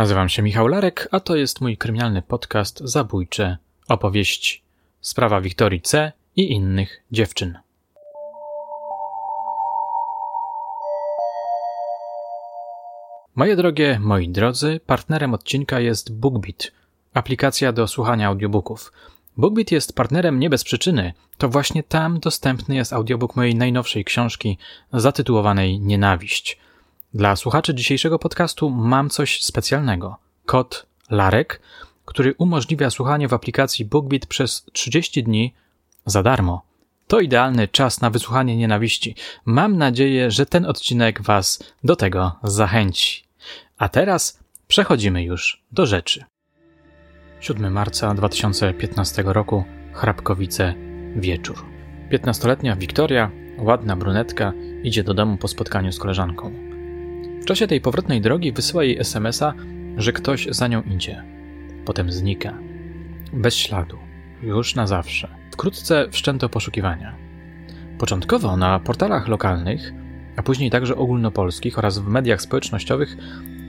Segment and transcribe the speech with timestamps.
[0.00, 3.56] Nazywam się Michał Larek, a to jest mój kryminalny podcast Zabójcze
[3.88, 4.62] opowieści.
[5.00, 6.12] Sprawa Wiktorii C.
[6.36, 7.58] i innych dziewczyn.
[13.34, 16.72] Moje drogie, moi drodzy, partnerem odcinka jest BookBeat,
[17.14, 18.92] aplikacja do słuchania audiobooków.
[19.36, 21.12] BookBeat jest partnerem nie bez przyczyny.
[21.38, 24.58] To właśnie tam dostępny jest audiobook mojej najnowszej książki
[24.92, 26.58] zatytułowanej Nienawiść.
[27.14, 30.16] Dla słuchaczy dzisiejszego podcastu mam coś specjalnego.
[30.46, 31.60] Kod Larek,
[32.04, 35.54] który umożliwia słuchanie w aplikacji BookBeat przez 30 dni
[36.06, 36.62] za darmo.
[37.06, 39.14] To idealny czas na wysłuchanie nienawiści.
[39.44, 43.24] Mam nadzieję, że ten odcinek Was do tego zachęci.
[43.78, 46.24] A teraz przechodzimy już do rzeczy.
[47.40, 50.74] 7 marca 2015 roku, Hrabkowice,
[51.16, 51.64] wieczór.
[52.12, 56.69] 15-letnia Wiktoria, ładna brunetka, idzie do domu po spotkaniu z koleżanką.
[57.40, 59.54] W czasie tej powrotnej drogi wysyła jej SMS-a,
[59.96, 61.24] że ktoś za nią idzie.
[61.84, 62.58] Potem znika.
[63.32, 63.98] Bez śladu.
[64.42, 65.28] Już na zawsze.
[65.52, 67.16] Wkrótce wszczęto poszukiwania.
[67.98, 69.92] Początkowo na portalach lokalnych,
[70.36, 73.16] a później także ogólnopolskich oraz w mediach społecznościowych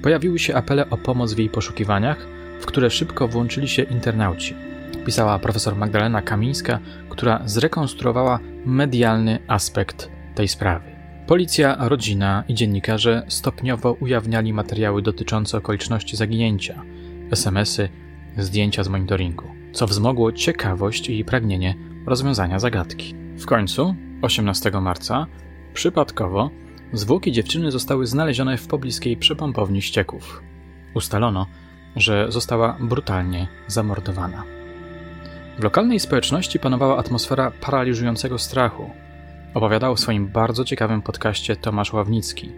[0.03, 2.27] pojawiły się apele o pomoc w jej poszukiwaniach,
[2.59, 4.55] w które szybko włączyli się internauci.
[5.05, 6.79] Pisała profesor Magdalena Kamińska,
[7.09, 10.90] która zrekonstruowała medialny aspekt tej sprawy.
[11.31, 16.83] Policja, rodzina i dziennikarze stopniowo ujawniali materiały dotyczące okoliczności zaginięcia,
[17.31, 17.89] SMSy,
[18.37, 23.15] zdjęcia z monitoringu, co wzmogło ciekawość i pragnienie rozwiązania zagadki.
[23.37, 25.27] W końcu, 18 marca,
[25.73, 26.49] przypadkowo,
[26.93, 30.41] zwłoki dziewczyny zostały znalezione w pobliskiej przepompowni ścieków.
[30.93, 31.47] Ustalono,
[31.95, 34.43] że została brutalnie zamordowana.
[35.59, 38.89] W lokalnej społeczności panowała atmosfera paraliżującego strachu.
[39.53, 42.51] Opowiadał w swoim bardzo ciekawym podcaście Tomasz Ławnicki.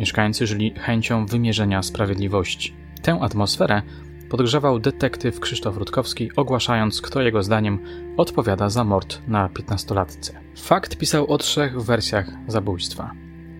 [0.00, 2.74] Mieszkańcy żyli chęcią wymierzenia sprawiedliwości.
[3.02, 3.82] Tę atmosferę
[4.30, 7.78] podgrzewał detektyw Krzysztof Rutkowski, ogłaszając, kto jego zdaniem
[8.16, 10.40] odpowiada za mord na piętnastolatce.
[10.56, 13.10] Fakt pisał o trzech wersjach zabójstwa.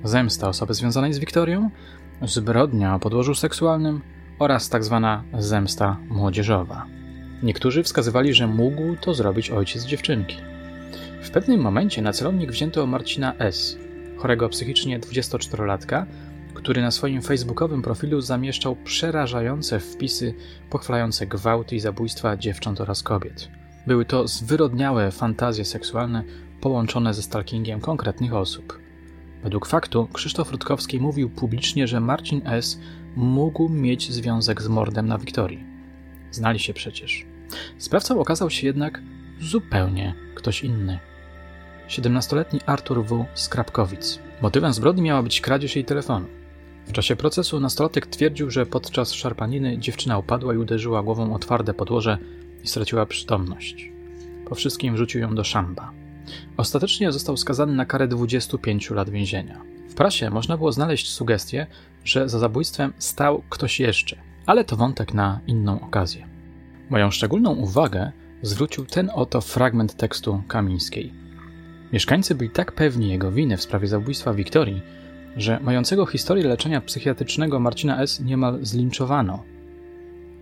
[0.05, 1.71] Zemsta osoby związanej z Wiktorią,
[2.23, 4.01] zbrodnia o podłożu seksualnym
[4.39, 4.69] oraz.
[4.69, 4.83] Tak
[5.39, 6.87] zemsta młodzieżowa.
[7.43, 10.50] Niektórzy wskazywali, że mógł to zrobić ojciec dziewczynki.
[11.23, 13.79] W pewnym momencie na celownik wzięto Marcina S.,
[14.17, 16.07] chorego psychicznie 24-latka,
[16.55, 20.35] który na swoim facebookowym profilu zamieszczał przerażające wpisy
[20.71, 23.49] pochwalające gwałty i zabójstwa dziewcząt oraz kobiet.
[23.87, 26.25] Były to zwyrodniałe fantazje seksualne
[26.61, 28.81] połączone ze stalkingiem konkretnych osób.
[29.43, 32.81] Według faktu Krzysztof Rutkowski mówił publicznie, że Marcin S.
[33.17, 35.65] mógł mieć związek z mordem na Wiktorii.
[36.31, 37.27] Znali się przecież.
[37.79, 39.03] Sprawcą okazał się jednak
[39.41, 41.10] zupełnie ktoś inny.
[41.91, 43.27] 17-letni Artur W.
[43.35, 43.51] z.
[44.43, 46.27] Motywem zbrodni miała być kradzież jej telefonu.
[46.87, 51.75] W czasie procesu nastolatek twierdził, że podczas szarpaniny dziewczyna upadła i uderzyła głową o twarde
[51.75, 52.19] podłoże
[52.65, 53.93] i straciła przytomność.
[54.49, 55.93] Po wszystkim wrzucił ją do szamba.
[56.57, 59.61] Ostatecznie został skazany na karę 25 lat więzienia.
[59.89, 61.67] W prasie można było znaleźć sugestię,
[62.05, 66.29] że za zabójstwem stał ktoś jeszcze, ale to wątek na inną okazję.
[66.91, 68.13] Moją szczególną uwagę
[68.43, 71.20] zwrócił ten oto fragment tekstu Kamińskiej.
[71.93, 74.83] Mieszkańcy byli tak pewni jego winy w sprawie zabójstwa Wiktorii,
[75.37, 78.21] że mającego historię leczenia psychiatrycznego Marcina S.
[78.21, 79.43] niemal zlinczowano.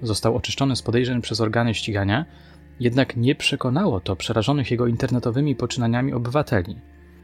[0.03, 2.25] Został oczyszczony z podejrzeń przez organy ścigania
[2.81, 6.76] jednak nie przekonało to przerażonych jego internetowymi poczynaniami obywateli.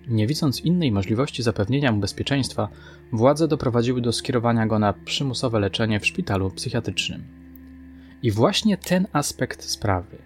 [0.08, 2.68] Nie widząc innej możliwości zapewnienia mu bezpieczeństwa,
[3.12, 7.24] władze doprowadziły do skierowania go na przymusowe leczenie w szpitalu psychiatrycznym.
[8.22, 10.16] I właśnie ten aspekt sprawy,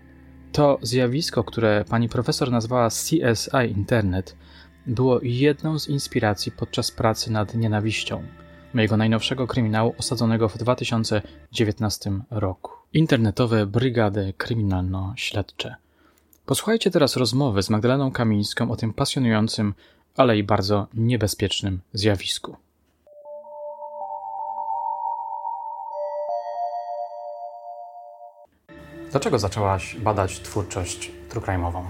[0.53, 4.37] to zjawisko, które pani profesor nazwała CSI Internet,
[4.87, 8.23] było jedną z inspiracji podczas pracy nad nienawiścią,
[8.75, 15.75] mojego najnowszego kryminału osadzonego w 2019 roku internetowe brygady kryminalno-śledcze.
[16.47, 19.75] Posłuchajcie teraz rozmowy z Magdaleną Kamińską o tym pasjonującym,
[20.17, 22.57] ale i bardzo niebezpiecznym zjawisku.
[29.11, 31.85] Dlaczego zaczęłaś badać twórczość trukrajmową?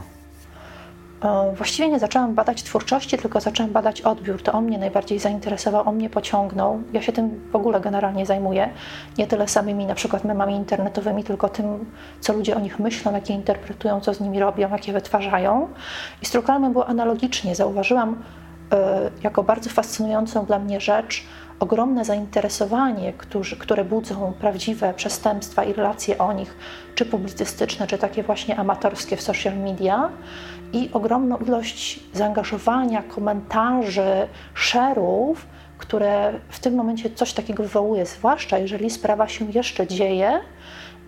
[1.25, 4.43] E, właściwie nie zaczęłam badać twórczości, tylko zaczęłam badać odbiór.
[4.43, 6.83] To on mnie najbardziej zainteresował, on mnie pociągnął.
[6.93, 8.71] Ja się tym w ogóle generalnie zajmuję.
[9.19, 11.85] Nie tyle samymi na przykład memami internetowymi, tylko tym,
[12.21, 15.69] co ludzie o nich myślą, jakie interpretują, co z nimi robią, jakie wytwarzają.
[16.23, 17.55] I z Trukalmem było analogicznie.
[17.55, 18.77] Zauważyłam y,
[19.23, 21.25] jako bardzo fascynującą dla mnie rzecz
[21.61, 26.57] ogromne zainteresowanie, którzy, które budzą prawdziwe przestępstwa i relacje o nich,
[26.95, 30.11] czy publicystyczne, czy takie właśnie amatorskie w social media.
[30.73, 35.47] I ogromną ilość zaangażowania, komentarzy, szerów
[35.79, 40.41] które w tym momencie coś takiego wywołuje, zwłaszcza jeżeli sprawa się jeszcze dzieje,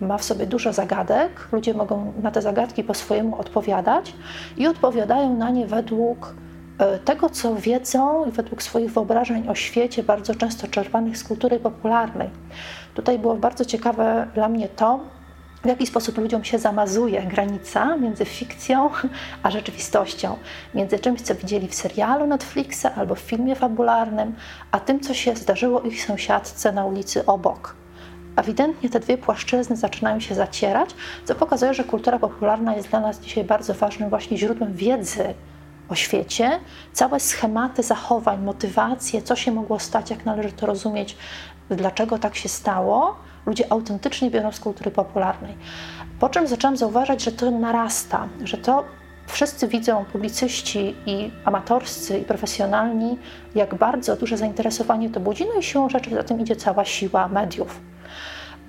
[0.01, 4.13] ma w sobie dużo zagadek, ludzie mogą na te zagadki po swojemu odpowiadać
[4.57, 6.33] i odpowiadają na nie według
[7.05, 12.29] tego, co wiedzą i według swoich wyobrażeń o świecie, bardzo często czerpanych z kultury popularnej.
[12.93, 14.99] Tutaj było bardzo ciekawe dla mnie to,
[15.63, 18.89] w jaki sposób ludziom się zamazuje granica między fikcją
[19.43, 20.37] a rzeczywistością,
[20.75, 24.35] między czymś, co widzieli w serialu Netflixa albo w filmie fabularnym,
[24.71, 27.75] a tym, co się zdarzyło ich sąsiadce na ulicy obok.
[28.35, 30.89] Ewidentnie te dwie płaszczyzny zaczynają się zacierać,
[31.25, 35.33] co pokazuje, że kultura popularna jest dla nas dzisiaj bardzo ważnym właśnie źródłem wiedzy
[35.91, 36.59] o świecie,
[36.93, 41.17] całe schematy zachowań, motywacje, co się mogło stać, jak należy to rozumieć,
[41.69, 43.15] dlaczego tak się stało,
[43.45, 45.57] ludzie autentycznie biorą z kultury popularnej.
[46.19, 48.83] Po czym zaczęłam zauważać, że to narasta, że to
[49.27, 53.17] wszyscy widzą, publicyści i amatorscy, i profesjonalni,
[53.55, 57.27] jak bardzo duże zainteresowanie to budzi, no i siłą rzeczy za tym idzie cała siła
[57.27, 57.81] mediów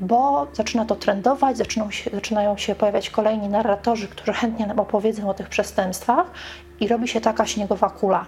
[0.03, 5.31] bo zaczyna to trendować, zaczynają się, zaczynają się pojawiać kolejni narratorzy, którzy chętnie nam opowiedzą
[5.31, 6.27] o tych przestępstwach
[6.82, 8.26] i robi się taka śniegowa kula.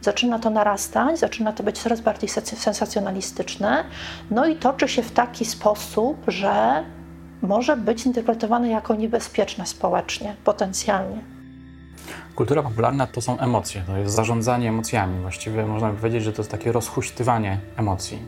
[0.00, 3.84] Zaczyna to narastać, zaczyna to być coraz bardziej sensacjonalistyczne,
[4.30, 6.84] no i toczy się w taki sposób, że
[7.42, 11.18] może być interpretowane jako niebezpieczne społecznie, potencjalnie.
[12.34, 15.20] Kultura popularna to są emocje, to jest zarządzanie emocjami.
[15.20, 18.18] Właściwie można by powiedzieć, że to jest takie rozhuśtywanie emocji.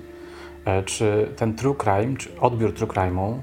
[0.65, 3.39] E, czy ten true crime, czy odbiór true crime'u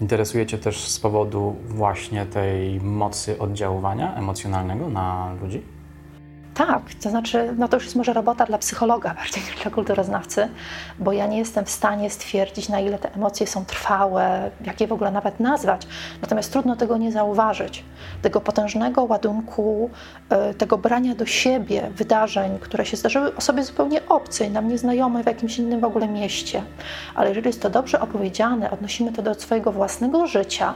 [0.00, 5.77] interesuje Cię też z powodu właśnie tej mocy oddziaływania emocjonalnego na ludzi?
[6.58, 10.48] Tak, to znaczy, no to już jest może robota dla psychologa bardziej niż dla kulturoznawcy,
[10.98, 14.86] bo ja nie jestem w stanie stwierdzić, na ile te emocje są trwałe, jak je
[14.86, 15.86] w ogóle nawet nazwać.
[16.22, 17.84] Natomiast trudno tego nie zauważyć.
[18.22, 19.90] Tego potężnego ładunku,
[20.30, 25.26] e, tego brania do siebie wydarzeń, które się zdarzyły osobie zupełnie obcej, nam nieznajomej w
[25.26, 26.62] jakimś innym w ogóle mieście.
[27.14, 30.74] Ale jeżeli jest to dobrze opowiedziane, odnosimy to do swojego własnego życia,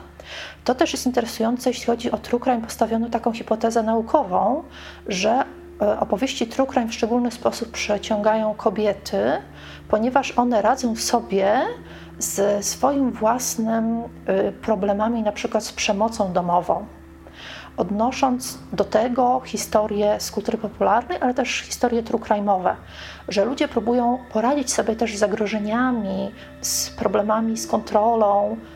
[0.64, 4.62] to też jest interesujące, jeśli chodzi o true postawiono taką hipotezę naukową,
[5.06, 5.44] że
[5.82, 9.23] E, opowieści true w szczególny sposób przeciągają kobiety,
[9.88, 11.61] ponieważ one radzą sobie
[12.19, 16.87] z swoim własnym e, problemami, na przykład z przemocą domową.
[17.76, 22.20] Odnosząc do tego historię z kultury popularnej, ale też historie true
[23.29, 26.31] że ludzie próbują poradzić sobie też z zagrożeniami,
[26.61, 28.72] z problemami z kontrolą, Y,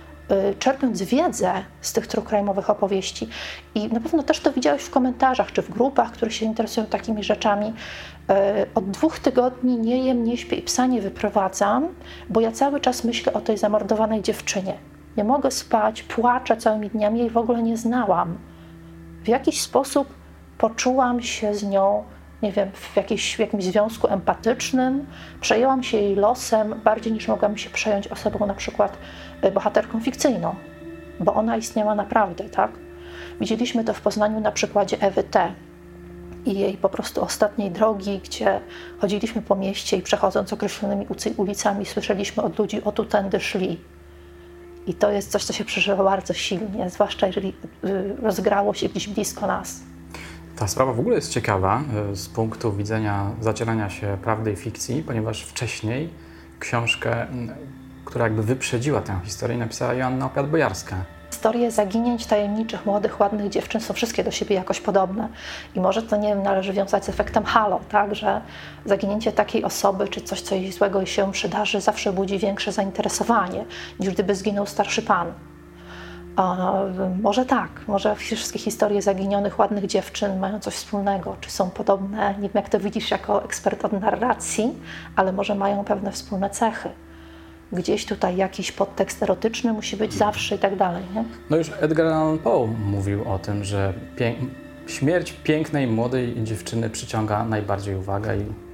[0.58, 2.23] czerpiąc wiedzę z tych true
[2.69, 3.28] opowieści.
[3.75, 7.25] I na pewno też to widziałeś w komentarzach czy w grupach, które się interesują takimi
[7.25, 7.67] rzeczami.
[7.67, 8.34] Y,
[8.75, 11.88] od dwóch tygodni nie jem, nie śpię i psa nie wyprowadzam,
[12.28, 14.75] bo ja cały czas myślę o tej zamordowanej dziewczynie.
[15.17, 18.38] Nie mogę spać, płaczę całymi dniami, jej w ogóle nie znałam.
[19.25, 20.08] W jakiś sposób
[20.58, 22.05] poczułam się z nią
[22.42, 25.06] nie wiem, w, jakiejś, w jakimś związku empatycznym,
[25.40, 28.98] przejęłam się jej losem bardziej niż mogłam się przejąć osobą na przykład
[29.44, 30.54] y, bohaterką fikcyjną,
[31.20, 32.70] bo ona istniała naprawdę, tak?
[33.40, 35.52] Widzieliśmy to w Poznaniu na przykładzie Ewy T.
[36.46, 38.60] i jej po prostu ostatniej drogi, gdzie
[38.98, 41.06] chodziliśmy po mieście i przechodząc określonymi
[41.36, 43.80] ulicami słyszeliśmy od ludzi, o tu tędy szli.
[44.86, 47.48] I to jest coś, co się przeżywa bardzo silnie, zwłaszcza jeżeli
[47.84, 49.80] y, rozgrało się gdzieś blisko nas.
[50.56, 51.82] Ta sprawa w ogóle jest ciekawa
[52.12, 56.10] e, z punktu widzenia zacierania się prawdy i fikcji, ponieważ wcześniej
[56.58, 57.26] książkę,
[58.04, 60.94] która jakby wyprzedziła tę historię, napisała Joanna Opiat-Bojarska.
[61.30, 65.28] Historie zaginięć tajemniczych, młodych, ładnych dziewczyn są wszystkie do siebie jakoś podobne.
[65.75, 68.14] I może to, nie wiem, należy wiązać z efektem halo, tak?
[68.14, 68.40] że
[68.84, 73.64] zaginięcie takiej osoby, czy coś, co jej złego się przydarzy, zawsze budzi większe zainteresowanie,
[74.00, 75.32] niż gdyby zginął starszy pan.
[77.23, 82.49] Może tak, może wszystkie historie zaginionych, ładnych dziewczyn mają coś wspólnego, czy są podobne, nie
[82.49, 84.75] wiem jak to widzisz jako ekspert od narracji,
[85.16, 86.88] ale może mają pewne wspólne cechy.
[87.73, 91.02] Gdzieś tutaj jakiś podtekst erotyczny musi być zawsze i tak dalej.
[91.14, 91.25] Nie?
[91.50, 93.93] No już Edgar Allan Poe mówił o tym, że
[94.87, 98.65] śmierć pięknej, młodej dziewczyny przyciąga najbardziej uwagę i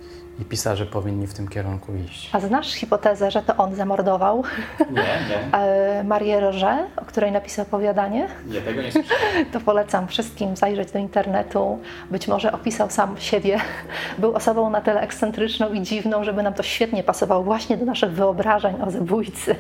[0.43, 2.31] i pisarze powinni w tym kierunku iść.
[2.33, 4.45] A znasz hipotezę, że to on zamordował
[4.91, 5.59] nie, nie.
[5.59, 8.29] E, Marię Roże, o której napisał opowiadanie?
[8.47, 9.47] Nie, tego nie słyszałem.
[9.53, 11.79] To polecam wszystkim zajrzeć do internetu.
[12.11, 13.61] Być może opisał sam siebie.
[14.19, 18.11] Był osobą na tyle ekscentryczną i dziwną, żeby nam to świetnie pasowało właśnie do naszych
[18.13, 19.55] wyobrażeń o zabójcy.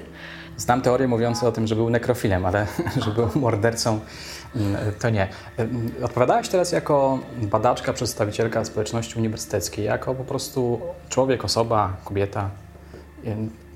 [0.56, 2.66] Znam teorię mówiącą o tym, że był nekrofilem, ale
[3.04, 4.00] że był mordercą
[4.56, 5.28] Mm, to nie.
[5.56, 12.50] Mm, odpowiadałaś teraz jako badaczka, przedstawicielka społeczności uniwersyteckiej, jako po prostu człowiek, osoba, kobieta.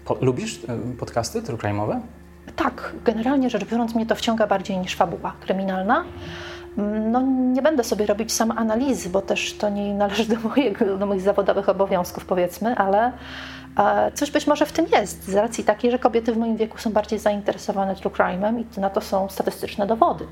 [0.05, 0.61] Po, lubisz
[0.99, 1.59] podcasty true
[2.57, 6.05] Tak, generalnie rzecz biorąc mnie to wciąga bardziej niż fabuła kryminalna.
[7.11, 11.07] No, nie będę sobie robić sam analizy, bo też to nie należy do, mojego, do
[11.07, 13.13] moich zawodowych obowiązków, powiedzmy, ale
[14.15, 16.93] coś być może w tym jest, z racji takiej, że kobiety w moim wieku są
[16.93, 20.27] bardziej zainteresowane true crime'em i na to są statystyczne dowody.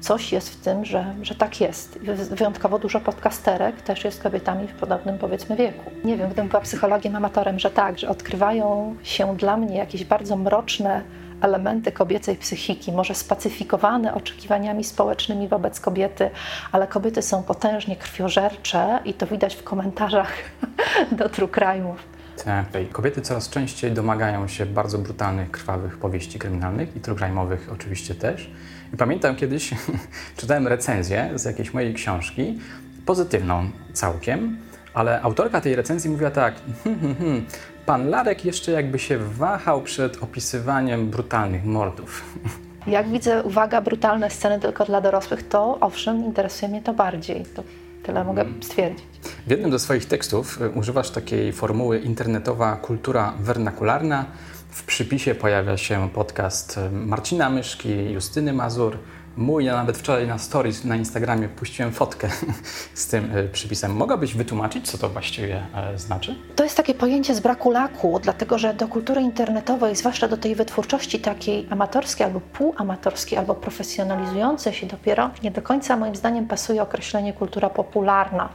[0.00, 1.98] Coś jest w tym, że, że tak jest.
[2.30, 5.90] Wyjątkowo dużo podcasterek też jest kobietami w podobnym, powiedzmy, wieku.
[6.04, 10.36] Nie wiem, gdybym była psychologiem amatorem, że tak, że odkrywają się dla mnie jakieś bardzo
[10.36, 11.02] mroczne
[11.40, 16.30] elementy kobiecej psychiki, może spacyfikowane oczekiwaniami społecznymi wobec kobiety,
[16.72, 20.32] ale kobiety są potężnie krwiożercze i to widać w komentarzach
[21.18, 22.15] do true crime'ów.
[22.44, 28.14] Tak, kobiety coraz częściej domagają się bardzo brutalnych, krwawych powieści kryminalnych i true crime'owych oczywiście
[28.14, 28.50] też.
[28.94, 29.70] I pamiętam kiedyś
[30.36, 32.58] czytałem recenzję z jakiejś mojej książki,
[33.06, 34.56] pozytywną całkiem,
[34.94, 37.46] ale autorka tej recenzji mówiła tak: hmm, hmm, hmm,
[37.86, 42.22] Pan Larek jeszcze jakby się wahał przed opisywaniem brutalnych mordów.
[42.86, 47.44] Jak widzę, uwaga, brutalne sceny tylko dla dorosłych, to owszem, interesuje mnie to bardziej.
[47.46, 47.62] To
[48.06, 48.62] tyle mogę mm.
[48.62, 49.06] stwierdzić.
[49.46, 54.24] W jednym ze swoich tekstów y, używasz takiej formuły internetowa kultura wernakularna.
[54.70, 58.98] W przypisie pojawia się podcast y, Marcina Myszki, Justyny Mazur,
[59.36, 62.28] mój, ja nawet wczoraj na stories na Instagramie puściłem fotkę
[62.94, 63.96] z tym e, przypisem.
[63.96, 66.34] Mogłabyś wytłumaczyć, co to właściwie e, znaczy?
[66.56, 70.54] To jest takie pojęcie z braku laku, dlatego że do kultury internetowej, zwłaszcza do tej
[70.54, 76.82] wytwórczości takiej amatorskiej albo półamatorskiej, albo profesjonalizującej się dopiero, nie do końca moim zdaniem pasuje
[76.82, 78.48] określenie kultura popularna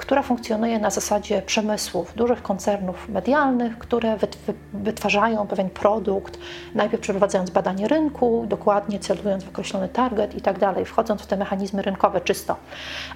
[0.00, 4.16] która funkcjonuje na zasadzie przemysłów, dużych koncernów medialnych, które
[4.72, 6.38] wytwarzają pewien produkt,
[6.74, 11.36] najpierw przeprowadzając badanie rynku, dokładnie celując w określony target i tak dalej, wchodząc w te
[11.36, 12.56] mechanizmy rynkowe czysto.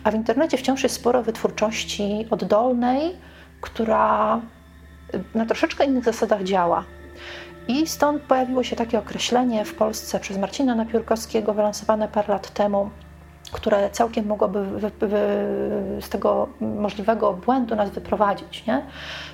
[0.04, 3.16] A w internecie wciąż jest sporo wytwórczości oddolnej,
[3.60, 4.40] która
[5.34, 6.84] na troszeczkę innych zasadach działa.
[7.68, 12.90] I stąd pojawiło się takie określenie w Polsce przez Marcina Napiórkowskiego, wylansowane parę lat temu,
[13.54, 15.18] które całkiem mogłoby wy, wy,
[16.00, 18.82] z tego możliwego błędu nas wyprowadzić, nie?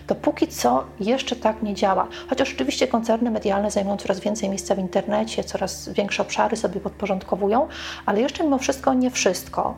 [0.06, 2.06] to póki co jeszcze tak nie działa.
[2.28, 7.68] Chociaż oczywiście koncerny medialne zajmują coraz więcej miejsca w internecie, coraz większe obszary sobie podporządkowują,
[8.06, 9.74] ale jeszcze mimo wszystko nie wszystko.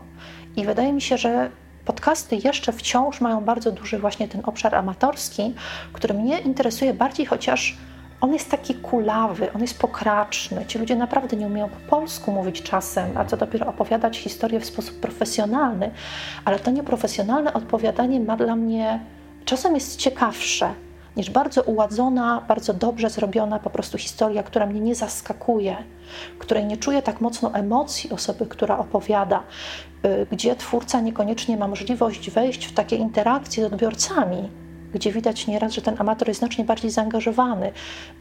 [0.56, 1.50] I wydaje mi się, że
[1.84, 5.54] podcasty jeszcze wciąż mają bardzo duży właśnie ten obszar amatorski,
[5.92, 7.76] który mnie interesuje bardziej chociaż
[8.22, 10.66] on jest taki kulawy, on jest pokraczny.
[10.66, 14.64] Ci ludzie naprawdę nie umieją po polsku mówić czasem, a co dopiero opowiadać historię w
[14.64, 15.90] sposób profesjonalny.
[16.44, 19.00] Ale to nieprofesjonalne odpowiadanie ma dla mnie
[19.44, 20.74] czasem jest ciekawsze
[21.16, 25.76] niż bardzo uładzona, bardzo dobrze zrobiona po prostu historia, która mnie nie zaskakuje,
[26.38, 29.42] której nie czuję tak mocno emocji osoby, która opowiada,
[30.04, 34.61] y, gdzie twórca niekoniecznie ma możliwość wejść w takie interakcje z odbiorcami
[34.94, 37.72] gdzie widać nieraz, że ten amator jest znacznie bardziej zaangażowany,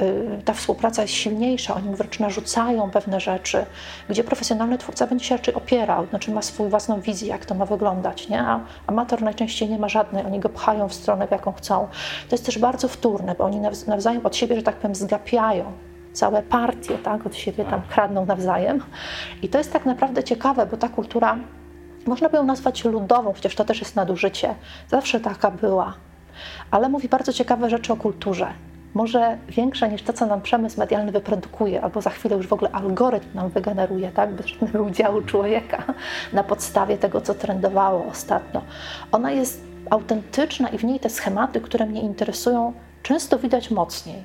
[0.02, 3.66] y, ta współpraca jest silniejsza, oni wręcz narzucają pewne rzeczy,
[4.10, 7.66] gdzie profesjonalny twórca będzie się raczej opierał, znaczy ma swoją własną wizję, jak to ma
[7.66, 8.42] wyglądać, nie?
[8.42, 11.88] a amator najczęściej nie ma żadnej, oni go pchają w stronę, w jaką chcą.
[12.30, 15.72] To jest też bardzo wtórne, bo oni nawzajem od siebie, że tak powiem, zgapiają
[16.14, 18.84] całe partie tak, od siebie tam kradną nawzajem.
[19.42, 21.38] I to jest tak naprawdę ciekawe, bo ta kultura,
[22.06, 24.56] można by ją nazwać ludową, chociaż to też jest nadużycie.
[24.88, 25.94] Zawsze taka była
[26.72, 28.48] ale mówi bardzo ciekawe rzeczy o kulturze.
[28.94, 32.72] Może większe niż to, co nam przemysł medialny wyprodukuje, albo za chwilę już w ogóle
[32.72, 35.84] algorytm nam wygeneruje, tak, bez żadnego udziału człowieka
[36.34, 38.62] na podstawie tego, co trendowało ostatnio.
[39.12, 42.74] Ona jest autentyczna i w niej te schematy, które mnie interesują,
[43.04, 44.24] często widać mocniej.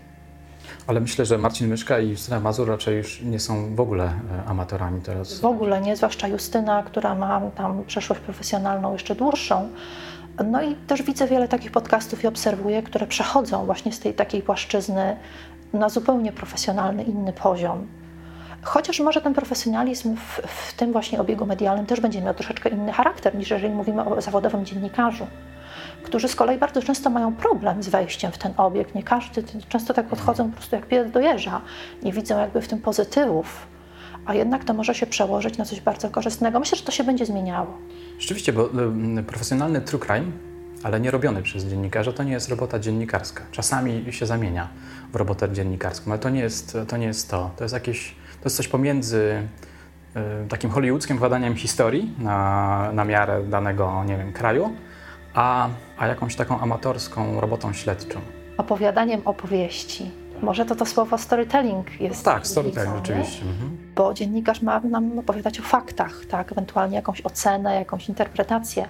[0.86, 4.48] Ale myślę, że Marcin Myszka i Justyna Mazur raczej już nie są w ogóle e,
[4.48, 5.40] amatorami teraz.
[5.40, 9.68] W ogóle nie, zwłaszcza Justyna, która ma tam przeszłość profesjonalną jeszcze dłuższą.
[10.44, 14.42] No i też widzę wiele takich podcastów i obserwuję, które przechodzą właśnie z tej takiej
[14.42, 15.16] płaszczyzny
[15.72, 17.86] na zupełnie profesjonalny, inny poziom.
[18.62, 22.92] Chociaż może ten profesjonalizm w, w, tym właśnie obiegu medialnym też będzie miał troszeczkę inny
[22.92, 25.26] charakter niż jeżeli mówimy o zawodowym dziennikarzu,
[26.02, 28.94] którzy z kolei bardzo często mają problem z wejściem w ten obieg.
[28.94, 31.60] Nie każdy, często tak podchodzą po prostu jak pies do jeża,
[32.02, 33.66] nie widzą jakby w tym pozytywów
[34.26, 36.60] a jednak to może się przełożyć na coś bardzo korzystnego.
[36.60, 37.78] Myślę, że to się będzie zmieniało.
[38.18, 38.68] Rzeczywiście, bo
[39.26, 40.32] profesjonalny true crime,
[40.82, 43.42] ale nie robiony przez dziennikarza, to nie jest robota dziennikarska.
[43.50, 44.68] Czasami się zamienia
[45.12, 46.96] w robotę dziennikarską, ale to nie jest to.
[46.96, 47.50] Nie jest to.
[47.56, 49.48] to jest jakieś, to jest coś pomiędzy
[50.48, 54.72] takim hollywoodzkim badaniem historii na, na miarę danego, nie wiem, kraju,
[55.34, 55.68] a,
[55.98, 58.20] a jakąś taką amatorską robotą śledczą.
[58.56, 60.10] Opowiadaniem opowieści
[60.42, 62.24] Może to to słowo storytelling jest.
[62.24, 63.42] Tak, storytelling, rzeczywiście.
[63.42, 63.76] Mhm.
[63.94, 68.88] Bo dziennikarz ma nam opowiadać o faktach, tak, ewentualnie jakąś ocenę, jakąś interpretację,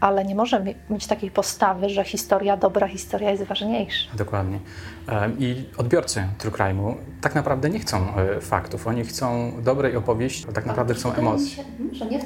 [0.00, 4.10] ale nie może mieć takiej postawy, że historia, dobra historia jest ważniejsza.
[4.14, 4.58] Dokładnie.
[5.38, 10.66] I odbiorcy True Crime'u tak naprawdę nie chcą e, faktów, oni chcą dobrej opowieści, tak
[10.66, 11.64] naprawdę chcą emocji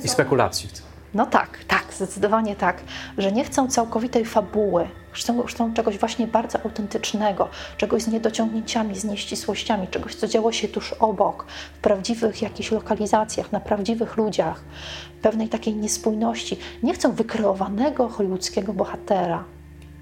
[0.04, 0.68] i spekulacji.
[1.14, 2.82] No tak, tak, zdecydowanie tak,
[3.18, 9.04] że nie chcą całkowitej fabuły, chcą, chcą czegoś właśnie bardzo autentycznego, czegoś z niedociągnięciami, z
[9.04, 14.64] nieścisłościami, czegoś, co działo się tuż obok, w prawdziwych jakichś lokalizacjach, na prawdziwych ludziach,
[15.22, 16.58] pewnej takiej niespójności.
[16.82, 19.44] Nie chcą wykreowanego hollywoodzkiego bohatera,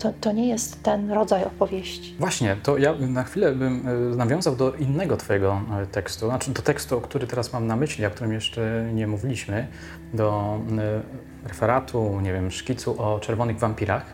[0.01, 2.17] to, to nie jest ten rodzaj opowieści.
[2.19, 6.63] Właśnie, to ja na chwilę bym e, nawiązał do innego Twojego e, tekstu, znaczy do
[6.63, 9.67] tekstu, który teraz mam na myśli, o którym jeszcze nie mówiliśmy,
[10.15, 14.05] do e, referatu, nie wiem, szkicu o czerwonych wampirach,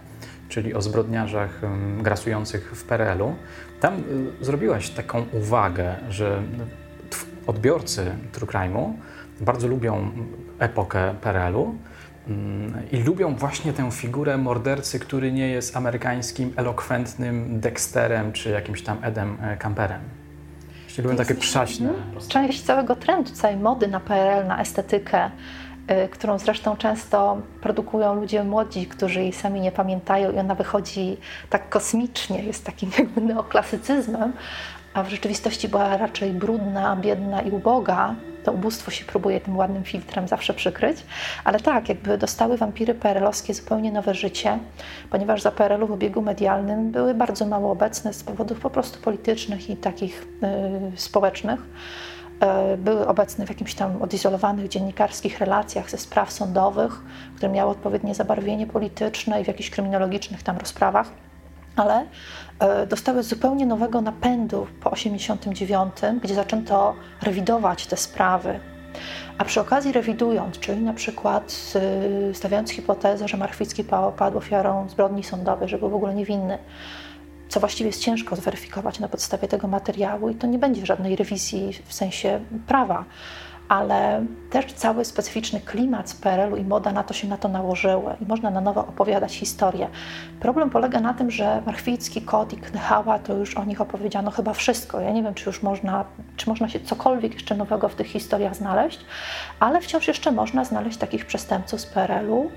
[0.48, 1.60] czyli o zbrodniarzach
[2.02, 3.34] grasujących w PRL-u.
[3.80, 4.02] Tam
[4.40, 6.42] zrobiłaś taką uwagę, że
[7.46, 8.92] odbiorcy True Crime'u
[9.40, 10.10] bardzo lubią
[10.58, 11.74] epokę PRL-u,
[12.92, 18.98] I lubią właśnie tę figurę mordercy, który nie jest amerykańskim, elokwentnym Dexterem czy jakimś tam
[19.02, 20.00] Edem Camperem.
[20.82, 21.88] Właśnie lubią takie przaśne.
[22.28, 25.30] Część całego trendu, całej mody na PRL, na estetykę,
[26.04, 31.16] y, którą zresztą często produkują ludzie młodzi, którzy jej sami nie pamiętają i ona wychodzi
[31.50, 34.32] tak kosmicznie, jest takim jakby neoklasycyzmem,
[34.96, 39.84] a w rzeczywistości była raczej brudna, biedna i uboga, to ubóstwo się próbuje tym ładnym
[39.84, 40.98] filtrem zawsze przykryć,
[41.44, 44.58] ale tak, jakby dostały wampiry PRL-owskie zupełnie nowe życie,
[45.10, 49.70] ponieważ za PRL-u w obiegu medialnym były bardzo mało obecne z powodów po prostu politycznych
[49.70, 50.26] i takich
[50.94, 51.60] y, społecznych.
[52.74, 57.02] Y, były obecne w jakimś tam odizolowanych dziennikarskich relacjach ze spraw sądowych,
[57.36, 61.25] które miały odpowiednie zabarwienie polityczne i w jakichś kryminologicznych tam rozprawach
[61.76, 62.06] ale
[62.58, 68.60] e, dostały zupełnie nowego napędu po 1989, gdzie zaczęto rewidować te sprawy.
[69.38, 71.74] A przy okazji rewidując, czyli na przykład
[72.32, 73.84] stawiając hipotezę, że Marchwicki
[74.16, 76.58] padł ofiarą zbrodni sądowej, że był w ogóle niewinny,
[77.48, 81.72] co właściwie jest ciężko zweryfikować na podstawie tego materiału i to nie będzie żadnej rewizji
[81.86, 83.04] w sensie prawa,
[83.68, 88.16] ale też cały specyficzny klimat z PRL-u i moda na to się na to nałożyły
[88.20, 89.88] i można na nowo opowiadać historię.
[90.40, 94.52] Problem polega na tym, że Marchwicki, Kot i Knychała to już o nich opowiedziano chyba
[94.52, 95.00] wszystko.
[95.00, 96.04] Ja nie wiem, czy już można,
[96.36, 99.00] czy można się cokolwiek jeszcze nowego w tych historiach znaleźć,
[99.60, 102.50] ale wciąż jeszcze można znaleźć takich przestępców z PRL-u,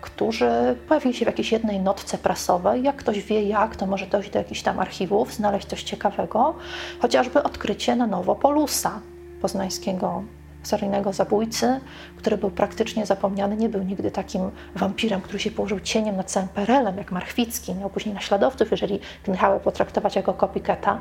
[0.00, 2.82] którzy pojawili się w jakiejś jednej notce prasowej.
[2.82, 6.54] Jak ktoś wie jak, to może dojść do jakichś tam archiwów, znaleźć coś ciekawego,
[7.00, 9.00] chociażby odkrycie na nowo Polusa
[9.42, 10.22] poznańskiego
[10.62, 11.80] seryjnego zabójcy,
[12.16, 16.48] który był praktycznie zapomniany, nie był nigdy takim wampirem, który się położył cieniem nad całym
[16.48, 20.98] Perelem, jak Marchwicki, miał później naśladowców, jeżeli Gnychałę potraktować jako copycata,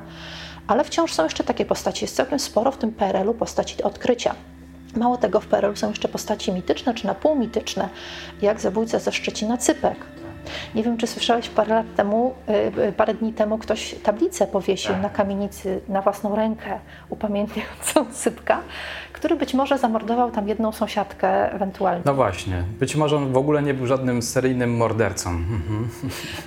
[0.67, 4.36] ale wciąż są jeszcze takie postaci, jest całkiem sporo w tym PRL-u postaci odkrycia.
[4.95, 7.89] Mało tego, w PRL są jeszcze postaci mityczne czy napółmityczne,
[8.41, 9.97] jak zabójca ze Szczecina Cypek,
[10.76, 14.92] nie wiem, czy słyszałeś parę lat temu, y, y, parę dni temu ktoś tablicę powiesił
[14.92, 15.02] tak.
[15.02, 18.60] na kamienicy na własną rękę, upamiętniającą sypka,
[19.14, 22.02] który być może zamordował tam jedną sąsiadkę ewentualnie.
[22.06, 25.30] No właśnie, być może on w ogóle nie był żadnym seryjnym mordercą.
[25.30, 25.90] Mhm.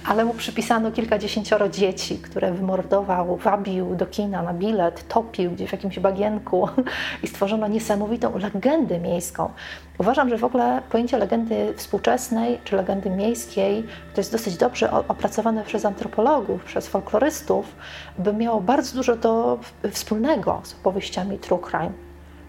[0.09, 5.73] Ale mu przypisano kilkadziesięcioro dzieci, które wymordował, wabił do kina na bilet, topił gdzieś w
[5.73, 6.69] jakimś bagienku
[7.23, 9.51] i stworzono niesamowitą legendę miejską.
[9.99, 15.65] Uważam, że w ogóle pojęcie legendy współczesnej czy legendy miejskiej, to jest dosyć dobrze opracowane
[15.65, 17.77] przez antropologów, przez folklorystów,
[18.19, 19.59] by miało bardzo dużo do
[19.91, 21.93] wspólnego z opowieściami true crime.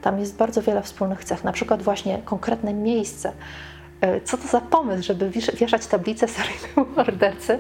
[0.02, 3.32] Tam jest bardzo wiele wspólnych cech, na przykład właśnie konkretne miejsce.
[4.02, 7.60] E, co to za pomysł, żeby wieszać tablicę seryjnemu mordercy?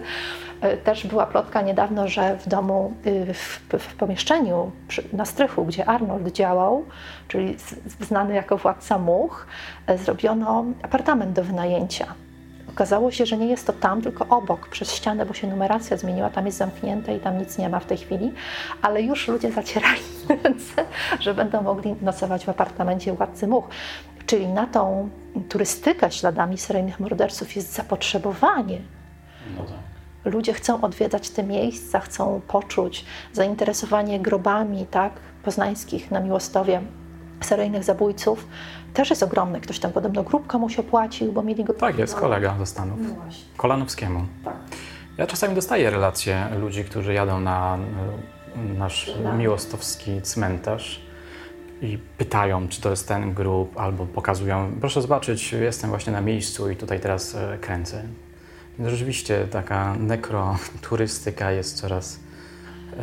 [0.61, 4.71] E, też była plotka niedawno, że w domu, y, w, w pomieszczeniu
[5.13, 6.85] na strychu, gdzie Arnold działał,
[7.27, 7.55] czyli
[8.01, 9.47] znany jako władca much,
[9.87, 12.05] e, zrobiono apartament do wynajęcia.
[12.69, 16.29] Okazało się, że nie jest to tam, tylko obok, przez ścianę, bo się numeracja zmieniła,
[16.29, 18.33] tam jest zamknięte i tam nic nie ma w tej chwili,
[18.81, 20.01] ale już ludzie zacierali
[20.43, 20.85] ręce,
[21.19, 23.65] że będą mogli nocować w apartamencie władcy much.
[24.25, 25.09] Czyli na tą
[25.49, 28.79] turystykę śladami seryjnych morderców jest zapotrzebowanie.
[29.57, 29.94] No tak.
[30.25, 36.81] Ludzie chcą odwiedzać te miejsca, chcą poczuć zainteresowanie grobami tak, poznańskich na Miłostowie
[37.41, 38.47] seryjnych zabójców
[38.93, 39.61] też jest ogromny.
[39.61, 41.73] Ktoś tam podobno grób komuś opłacił, bo mieli go...
[41.73, 42.99] Tak, jest kolega ze Stanów.
[43.01, 43.15] No
[43.57, 44.25] Kolanowskiemu.
[44.43, 44.55] Tak.
[45.17, 47.77] Ja czasami dostaję relacje ludzi, którzy jadą na
[48.77, 51.01] nasz miłostowski cmentarz
[51.81, 56.69] i pytają, czy to jest ten grób, albo pokazują, proszę zobaczyć, jestem właśnie na miejscu
[56.69, 57.57] i tutaj teraz e,
[58.75, 58.91] kręcę.
[58.91, 62.19] Rzeczywiście taka nekroturystyka jest coraz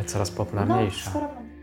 [0.05, 1.11] coraz popularniejsza.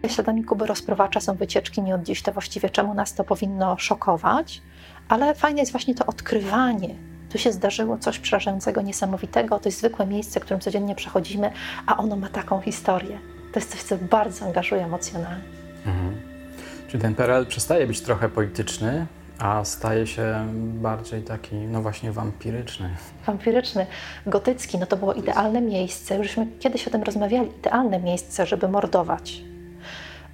[0.03, 3.79] No, Śladami Kuby rozprowacza są wycieczki nie od dziś, to właściwie czemu nas to powinno
[3.79, 4.63] szokować,
[5.09, 6.95] ale fajne jest właśnie to odkrywanie.
[7.31, 11.53] Tu się zdarzyło coś przerażającego, niesamowitego, to jest zwykłe miejsce, którym codziennie przechodzimy,
[11.87, 13.19] a ono ma taką historię.
[13.53, 15.45] To jest coś, co bardzo angażuje emocjonalnie.
[15.87, 16.21] Mhm.
[16.89, 19.07] Czy ten PRL przestaje być trochę polityczny,
[19.41, 22.91] a staje się bardziej taki, no właśnie, wampiryczny.
[23.27, 23.87] Wampiryczny,
[24.27, 26.17] gotycki, no to było idealne miejsce.
[26.17, 27.49] Jużśmy kiedyś o tym rozmawiali.
[27.59, 29.43] Idealne miejsce, żeby mordować.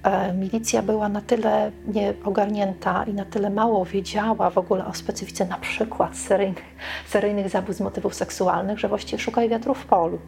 [0.03, 5.45] E, milicja była na tyle nieogarnięta i na tyle mało wiedziała w ogóle o specyfice
[5.45, 6.65] na przykład seryjnych,
[7.07, 10.19] seryjnych zabójstw z motywów seksualnych, że właściwie szukali wiatru w polu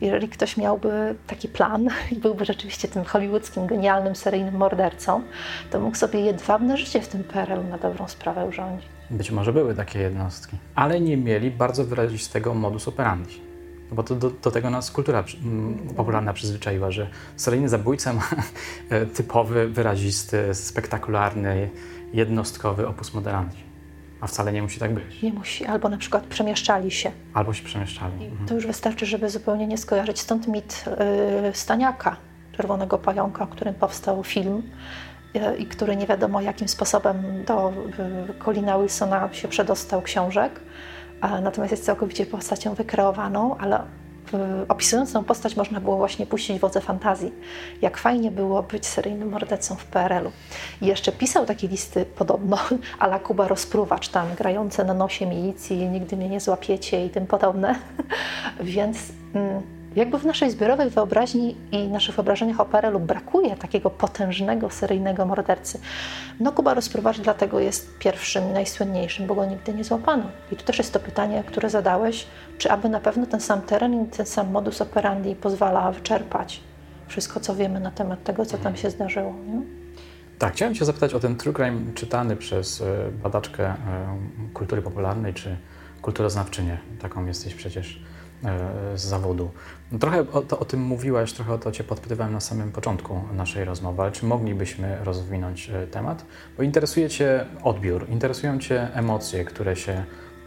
[0.00, 5.22] jeżeli ktoś miałby taki plan i byłby rzeczywiście tym hollywoodzkim, genialnym, seryjnym mordercą,
[5.70, 8.88] to mógł sobie jedwabne życie w tym PRL na dobrą sprawę urządzić.
[9.10, 13.40] Być może były takie jednostki, ale nie mieli bardzo wyrazistego modus operandi.
[13.90, 15.24] No bo to, do, do, tego nas kultura
[15.96, 18.28] popularna przyzwyczaiła, że seryjny zabójca ma
[18.90, 21.70] e, typowy, wyrazisty, spektakularny,
[22.12, 23.71] jednostkowy opus moderandi.
[24.22, 25.22] A wcale nie musi tak być.
[25.22, 27.10] Nie musi, albo na przykład przemieszczali się.
[27.34, 28.24] Albo się przemieszczali.
[28.24, 28.48] Mhm.
[28.48, 30.20] To już wystarczy, żeby zupełnie nie skojarzyć.
[30.20, 30.84] Stąd mit
[31.50, 32.16] y, Staniaka,
[32.52, 34.62] Czerwonego Pająka, o którym powstał film
[35.36, 37.72] y, i który nie wiadomo jakim sposobem do
[38.30, 40.60] y, Colina Wilsona się przedostał książek.
[41.42, 43.80] natomiast jest całkowicie postacią wykreowaną, ale
[44.68, 47.32] opisując tę postać można było właśnie puścić wodze fantazji.
[47.82, 50.32] Jak fajnie było być seryjnym mordercą w PRL-u.
[50.80, 52.58] I jeszcze pisał takie listy podobno,
[52.98, 57.74] ala Kuba Rozpruwacz tam, grające na nosie milicji, nigdy mnie nie złapiecie i tym podobne.
[58.60, 58.98] Więc...
[59.34, 65.26] Mm, jakby w naszej zbiorowej wyobraźni i naszych wyobrażeniach o PRL-u brakuje takiego potężnego, seryjnego
[65.26, 65.80] mordercy.
[66.40, 70.24] No Kuba Rozprowacz dlatego jest pierwszym najsłynniejszym, bo go nigdy nie złapano.
[70.52, 72.26] I tu też jest to pytanie, które zadałeś,
[72.58, 76.60] czy aby na pewno ten sam teren i ten sam modus operandi pozwala wyczerpać
[77.06, 79.34] wszystko, co wiemy na temat tego, co tam się zdarzyło.
[79.46, 79.62] Nie?
[80.38, 82.84] Tak, chciałem Cię zapytać o ten true crime czytany przez e,
[83.22, 83.76] badaczkę e,
[84.54, 85.56] kultury popularnej czy
[86.02, 86.78] kulturoznawczynię.
[87.00, 88.02] Taką jesteś przecież
[88.94, 89.50] z zawodu.
[90.00, 93.64] Trochę o, to, o tym mówiłaś, trochę o to Cię podpytywałem na samym początku naszej
[93.64, 96.24] rozmowy, ale czy moglibyśmy rozwinąć e, temat?
[96.56, 100.04] Bo interesuje Cię odbiór, interesują Cię emocje, które się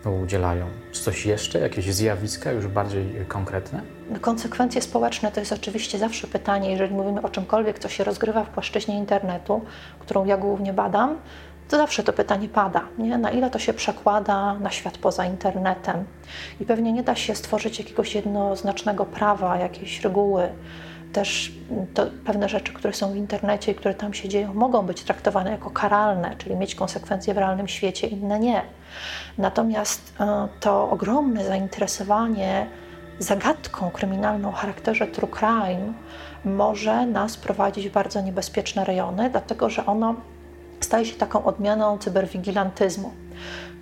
[0.09, 0.65] udzielają.
[0.91, 3.81] Czy coś jeszcze, jakieś zjawiska już bardziej konkretne?
[4.21, 8.49] Konsekwencje społeczne to jest oczywiście zawsze pytanie, jeżeli mówimy o czymkolwiek, co się rozgrywa w
[8.49, 9.61] płaszczyźnie internetu,
[9.99, 11.17] którą ja głównie badam,
[11.69, 13.17] to zawsze to pytanie pada, nie?
[13.17, 16.05] na ile to się przekłada na świat poza internetem.
[16.59, 20.49] I pewnie nie da się stworzyć jakiegoś jednoznacznego prawa, jakiejś reguły.
[21.13, 21.51] Też
[21.93, 25.51] to, pewne rzeczy, które są w internecie i które tam się dzieją, mogą być traktowane
[25.51, 28.61] jako karalne, czyli mieć konsekwencje w realnym świecie, inne nie.
[29.37, 32.67] Natomiast e, to ogromne zainteresowanie
[33.19, 35.93] zagadką kryminalną o charakterze true crime
[36.45, 40.15] może nas prowadzić w bardzo niebezpieczne rejony, dlatego że ono
[40.85, 43.11] staje się taką odmianą cyberwigilantyzmu,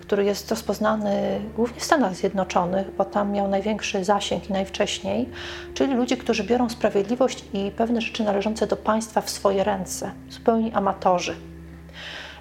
[0.00, 5.28] który jest rozpoznany głównie w Stanach Zjednoczonych, bo tam miał największy zasięg i najwcześniej,
[5.74, 10.76] czyli ludzie, którzy biorą sprawiedliwość i pewne rzeczy należące do państwa w swoje ręce, zupełnie
[10.76, 11.36] amatorzy.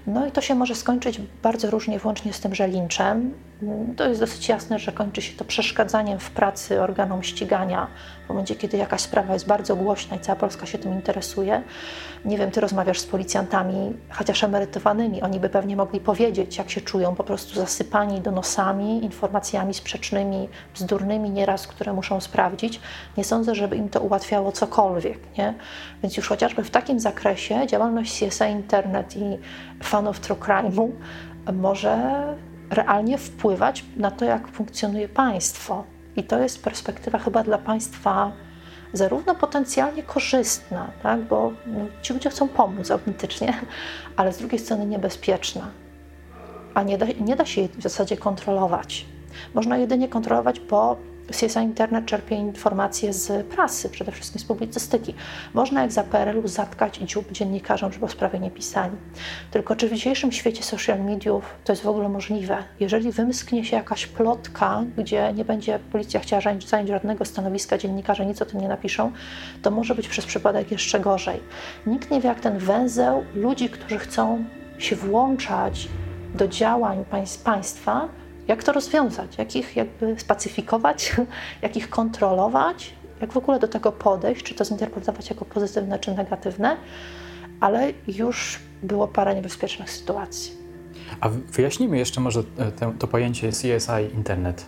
[0.08, 3.34] No i to się może skończyć bardzo różnie, włącznie z tym, że linczem.
[3.98, 7.88] To jest dosyć jasne, że kończy się to przeszkadzaniem w pracy organom ścigania
[8.26, 11.64] w momencie, kiedy jakaś sprawa jest bardzo głośna i cała Polska się tym interesuje.
[12.26, 16.82] Nie wiem, ty rozmawiasz z policjantami, chociaż emerytowanymi, oni by pewnie mogli powiedzieć, jak się
[16.82, 22.80] czują, po prostu zasypani donosami, informacjami sprzecznymi, bzdurnymi nieraz, które muszą sprawdzić.
[23.18, 25.54] Nie sądzę, żeby im to ułatwiało cokolwiek, nie?
[26.04, 29.38] Więc już chociażby w takim zakresie działalność CSA Internet i
[29.84, 30.92] fanów true crime'u
[31.54, 31.98] może
[32.70, 35.84] realnie wpływać na to, jak funkcjonuje państwo.
[36.16, 38.32] I to jest perspektywa chyba dla państwa
[38.94, 41.22] zarówno potencjalnie korzystna, tak?
[41.22, 43.54] bo no, ci ludzie chcą pomóc autentycznie,
[44.18, 45.68] ale z drugiej strony niebezpieczna.
[46.74, 49.06] A nie da, nie da się jej w zasadzie kontrolować.
[49.54, 50.98] Można jedynie kontrolować, bo
[51.32, 55.14] CSA Internet czerpie informacje z prasy, przede wszystkim z publicystyki.
[55.54, 58.96] Można jak za PRL-u zatkać dziób dziennikarzom, żeby o sprawie nie pisali.
[59.52, 62.58] Tylko czy w dzisiejszym świecie social mediów to jest w ogóle możliwe?
[62.80, 68.42] Jeżeli wymsknie się jakaś plotka, gdzie nie będzie policja chciała zająć żadnego stanowiska, dziennikarze nic
[68.42, 69.12] o tym nie napiszą,
[69.62, 71.40] to może być przez przypadek jeszcze gorzej.
[71.86, 74.46] Nikt nie wie, jak ten węzeł ludzi, którzy chcą
[74.78, 75.88] się włączać
[76.36, 77.06] do działań
[77.44, 78.10] państwa,
[78.48, 79.38] jak to rozwiązać?
[79.38, 81.16] Jak ich jakby spacyfikować?
[81.62, 82.94] Jak ich kontrolować?
[83.22, 84.44] Jak w ogóle do tego podejść?
[84.44, 86.78] Czy to zinterpretować jako pozytywne czy negatywne?
[87.60, 90.52] Ale już było parę niebezpiecznych sytuacji.
[91.22, 92.44] A wyjaśnijmy jeszcze może
[92.80, 94.66] to, to pojęcie CSI Internet,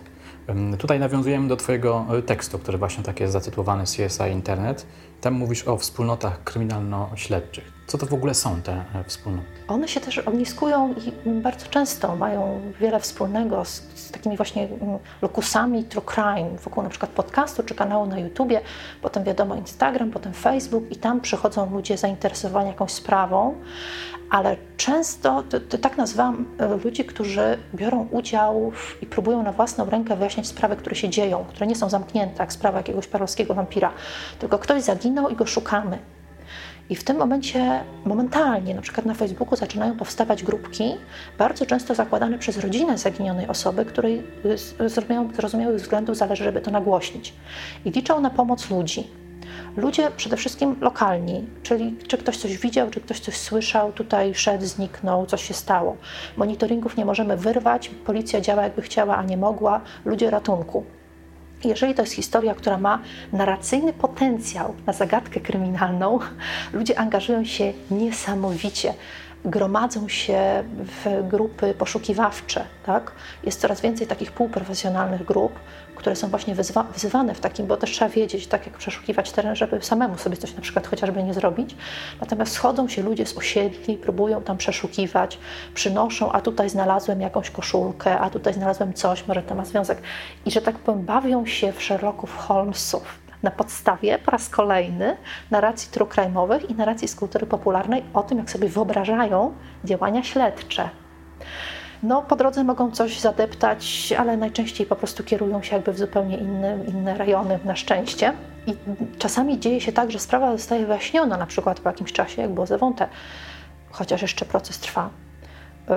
[0.78, 4.86] Tutaj nawiązujemy do Twojego e, tekstu, który właśnie tak jest zatytułowany CSI Internet.
[5.20, 7.75] Tam mówisz o wspólnotach kryminalno-śledczych.
[7.86, 9.46] Co to w ogóle są te e, wspólnoty?
[9.68, 10.94] One się też ogniskują
[11.26, 16.82] i bardzo często mają wiele wspólnego z, z takimi właśnie mm, lokusami true crime wokół
[16.82, 18.60] na przykład podcastu czy kanału na YouTubie,
[19.02, 23.54] potem wiadomo Instagram, potem Facebook i tam przychodzą ludzie zainteresowani jakąś sprawą,
[24.30, 29.52] ale często, to, to tak nazywam e, ludzi, którzy biorą udział w, i próbują na
[29.52, 33.54] własną rękę wyjaśniać sprawy, które się dzieją, które nie są zamknięte, jak sprawa jakiegoś parowskiego
[33.54, 33.92] wampira,
[34.38, 35.98] tylko ktoś zaginął i go szukamy.
[36.90, 40.94] I w tym momencie, momentalnie, na przykład na Facebooku zaczynają powstawać grupki,
[41.38, 44.76] bardzo często zakładane przez rodzinę zaginionej osoby, której z
[45.36, 47.34] zrozumiałych względów zależy, żeby to nagłośnić.
[47.84, 49.06] I liczą na pomoc ludzi.
[49.76, 54.64] Ludzie przede wszystkim lokalni, czyli czy ktoś coś widział, czy ktoś coś słyszał, tutaj szedł,
[54.64, 55.96] zniknął, coś się stało.
[56.36, 60.84] Monitoringów nie możemy wyrwać, policja działa jakby chciała, a nie mogła, ludzie ratunku.
[61.64, 66.18] Jeżeli to jest historia, która ma narracyjny potencjał na zagadkę kryminalną,
[66.72, 68.94] ludzie angażują się niesamowicie
[69.44, 72.64] gromadzą się w grupy poszukiwawcze.
[72.86, 73.12] Tak?
[73.44, 75.52] Jest coraz więcej takich półprofesjonalnych grup,
[75.96, 79.56] które są właśnie wyzwa, wyzywane w takim, bo też trzeba wiedzieć, tak jak przeszukiwać teren,
[79.56, 81.76] żeby samemu sobie coś na przykład chociażby nie zrobić.
[82.20, 85.38] Natomiast schodzą się ludzie z osiedli, próbują tam przeszukiwać,
[85.74, 90.02] przynoszą, a tutaj znalazłem jakąś koszulkę, a tutaj znalazłem coś, może to ma związek.
[90.46, 95.16] I że tak powiem, bawią się w Sherlocków Holmesów na podstawie po raz kolejny
[95.50, 100.90] narracji true crime'owych i narracji z kultury popularnej o tym, jak sobie wyobrażają działania śledcze.
[102.02, 106.36] No, po drodze mogą coś zadeptać, ale najczęściej po prostu kierują się jakby w zupełnie
[106.36, 108.32] inne, inne rejony, na szczęście.
[108.66, 108.74] I
[109.18, 112.66] czasami dzieje się tak, że sprawa zostaje wyjaśniona, na przykład po jakimś czasie, jak było
[112.66, 113.08] Zewonte,
[113.90, 115.10] chociaż jeszcze proces trwa.
[115.88, 115.94] Yy,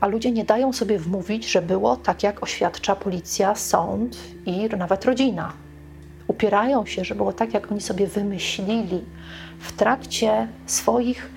[0.00, 5.04] a ludzie nie dają sobie wmówić, że było tak, jak oświadcza policja, sąd i nawet
[5.04, 5.52] rodzina
[6.32, 9.04] upierają się, że było tak, jak oni sobie wymyślili
[9.58, 11.30] w trakcie swoich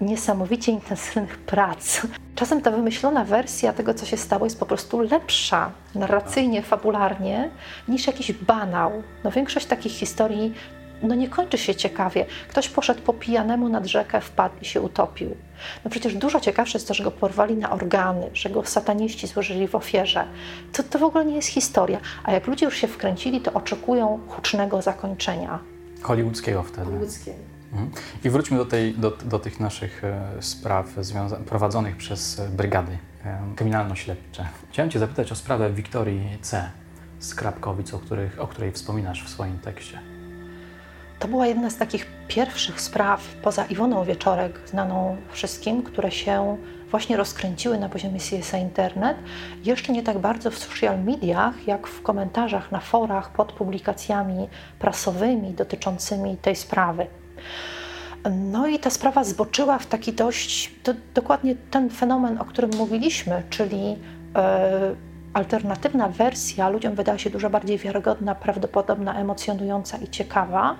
[0.00, 2.06] niesamowicie intensywnych prac.
[2.34, 7.50] Czasem ta wymyślona wersja tego, co się stało, jest po prostu lepsza narracyjnie, fabularnie
[7.88, 9.02] niż jakiś banał.
[9.24, 10.54] No, większość takich historii
[11.02, 12.26] no nie kończy się ciekawie.
[12.48, 15.36] Ktoś poszedł po pijanemu nad rzekę, wpadł i się utopił.
[15.84, 19.68] No przecież dużo ciekawsze jest to, że go porwali na organy, że go sataniści złożyli
[19.68, 20.24] w ofierze.
[20.72, 22.00] To, to w ogóle nie jest historia.
[22.24, 25.58] A jak ludzie już się wkręcili, to oczekują hucznego zakończenia.
[26.02, 26.84] Hollywoodzkiego wtedy.
[26.84, 27.38] Hollywoodzkiego.
[27.72, 27.90] Mhm.
[28.24, 30.94] I wróćmy do, tej, do, do tych naszych e, spraw
[31.46, 34.46] prowadzonych przez e, brygady e, kryminalno-śledcze.
[34.70, 36.70] Chciałem Cię zapytać o sprawę Wiktorii C.
[37.18, 40.11] z Krapkowic, o, których, o której wspominasz w swoim tekście.
[41.22, 46.56] To była jedna z takich pierwszych spraw, poza Iwoną Wieczorek, znaną wszystkim, które się
[46.90, 49.16] właśnie rozkręciły na poziomie CSA Internet.
[49.64, 55.52] Jeszcze nie tak bardzo w social mediach, jak w komentarzach na forach pod publikacjami prasowymi
[55.52, 57.06] dotyczącymi tej sprawy.
[58.30, 60.74] No i ta sprawa zboczyła w taki dość,
[61.14, 63.96] dokładnie ten fenomen, o którym mówiliśmy, czyli yy,
[65.34, 70.76] alternatywna wersja ludziom wydała się dużo bardziej wiarygodna, prawdopodobna, emocjonująca i ciekawa,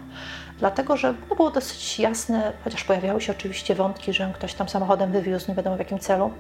[0.58, 5.12] dlatego że no, było dosyć jasne, chociaż pojawiały się oczywiście wątki, że ktoś tam samochodem
[5.12, 6.30] wywiózł, nie wiadomo w jakim celu,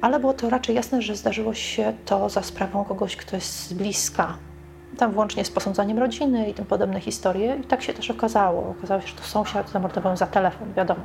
[0.00, 3.72] ale było to raczej jasne, że zdarzyło się to za sprawą kogoś, kto jest z
[3.72, 4.38] bliska.
[4.98, 7.56] Tam włącznie z posądzaniem rodziny i tym podobne historie.
[7.56, 8.74] I tak się też okazało.
[8.78, 11.00] Okazało się, że to sąsiad zamordował za telefon, wiadomo.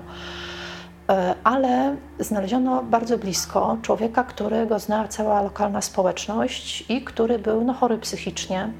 [1.09, 7.73] E, ale znaleziono bardzo blisko człowieka, którego znała cała lokalna społeczność i który był no,
[7.73, 8.73] chory psychicznie.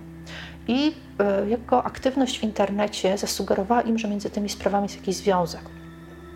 [0.68, 5.62] I e, jego aktywność w internecie zasugerowała im, że między tymi sprawami jest jakiś związek.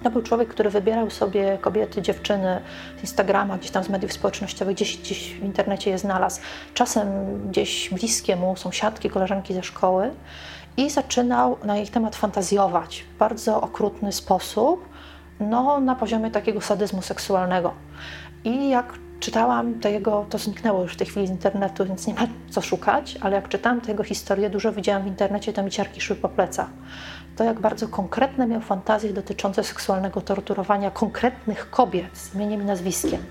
[0.04, 2.62] To był człowiek, który wybierał sobie kobiety, dziewczyny
[2.98, 6.42] z Instagrama, gdzieś tam z mediów społecznościowych, gdzieś, gdzieś w internecie je znalazł.
[6.74, 7.08] Czasem
[7.50, 10.12] gdzieś bliskie mu sąsiadki, koleżanki ze szkoły
[10.78, 14.93] i zaczynał na ich temat fantazjować w bardzo okrutny sposób,
[15.40, 17.74] no, na poziomie takiego sadyzmu seksualnego.
[18.44, 22.14] I jak czytałam to jego, to zniknęło już w tej chwili z internetu, więc nie
[22.14, 25.72] ma co szukać, ale jak czytałam tę jego historię, dużo widziałam w internecie, to mi
[25.72, 26.70] ciarki szły po plecach.
[27.36, 33.24] To jak bardzo konkretne miał fantazje dotyczące seksualnego torturowania konkretnych kobiet z imieniem i nazwiskiem.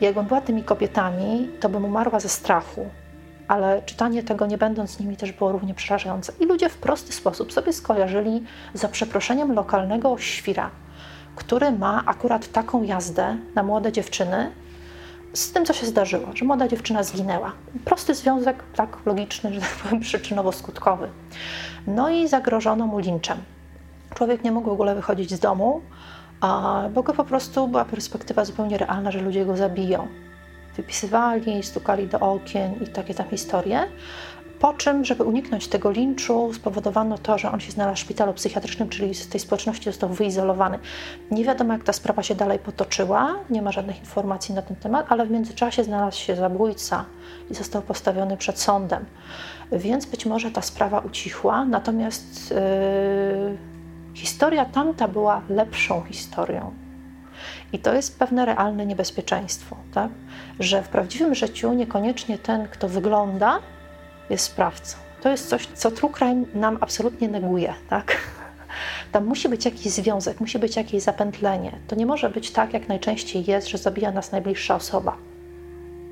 [0.00, 2.86] Jakbym była tymi kobietami, to bym umarła ze strachu,
[3.48, 6.32] ale czytanie tego nie będąc nimi też było równie przerażające.
[6.40, 8.42] I ludzie w prosty sposób sobie skojarzyli
[8.74, 10.70] za przeproszeniem lokalnego świra,
[11.36, 14.50] który ma akurat taką jazdę na młode dziewczyny
[15.32, 17.52] z tym, co się zdarzyło, że młoda dziewczyna zginęła.
[17.84, 21.06] Prosty związek, tak logiczny, że tak powiem, przyczynowo-skutkowy.
[21.86, 23.38] No i zagrożono mu linczem.
[24.14, 25.80] Człowiek nie mógł w ogóle wychodzić z domu,
[26.94, 30.08] bo go po prostu była perspektywa zupełnie realna, że ludzie go zabiją.
[30.76, 33.86] wypisywali, stukali do okien i takie tam historie.
[34.60, 38.88] Po czym, żeby uniknąć tego linczu, spowodowano to, że on się znalazł w szpitalu psychiatrycznym,
[38.88, 40.78] czyli z tej społeczności został wyizolowany.
[41.30, 45.06] Nie wiadomo, jak ta sprawa się dalej potoczyła, nie ma żadnych informacji na ten temat,
[45.08, 47.04] ale w międzyczasie znalazł się zabójca
[47.50, 49.04] i został postawiony przed sądem.
[49.72, 53.56] Więc być może ta sprawa ucichła, natomiast yy,
[54.14, 56.74] historia tamta była lepszą historią.
[57.72, 60.10] I to jest pewne realne niebezpieczeństwo, tak?
[60.60, 63.58] że w prawdziwym życiu niekoniecznie ten, kto wygląda,
[64.30, 64.96] jest sprawcą.
[65.22, 68.16] To jest coś, co true crime nam absolutnie neguje, tak?
[69.12, 71.72] Tam musi być jakiś związek, musi być jakieś zapętlenie.
[71.88, 75.16] To nie może być tak, jak najczęściej jest, że zabija nas najbliższa osoba,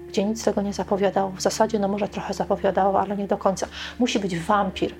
[0.08, 1.30] gdzie nic tego nie zapowiadało.
[1.30, 3.66] W zasadzie, no może trochę zapowiadało, ale nie do końca.
[3.98, 4.94] Musi być wampir,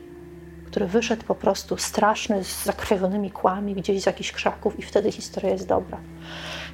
[0.67, 5.51] który wyszedł po prostu straszny, z zakrwawionymi kłami gdzieś z jakichś krzaków i wtedy historia
[5.51, 5.99] jest dobra.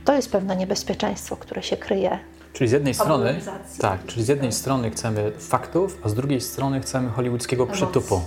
[0.05, 2.19] To jest pewne niebezpieczeństwo, które się kryje
[2.53, 3.41] Czyli z jednej strony,
[3.79, 7.87] tak, czyli z jednej strony chcemy faktów, a z drugiej strony chcemy hollywoodzkiego Emocji.
[7.87, 8.21] przytupu.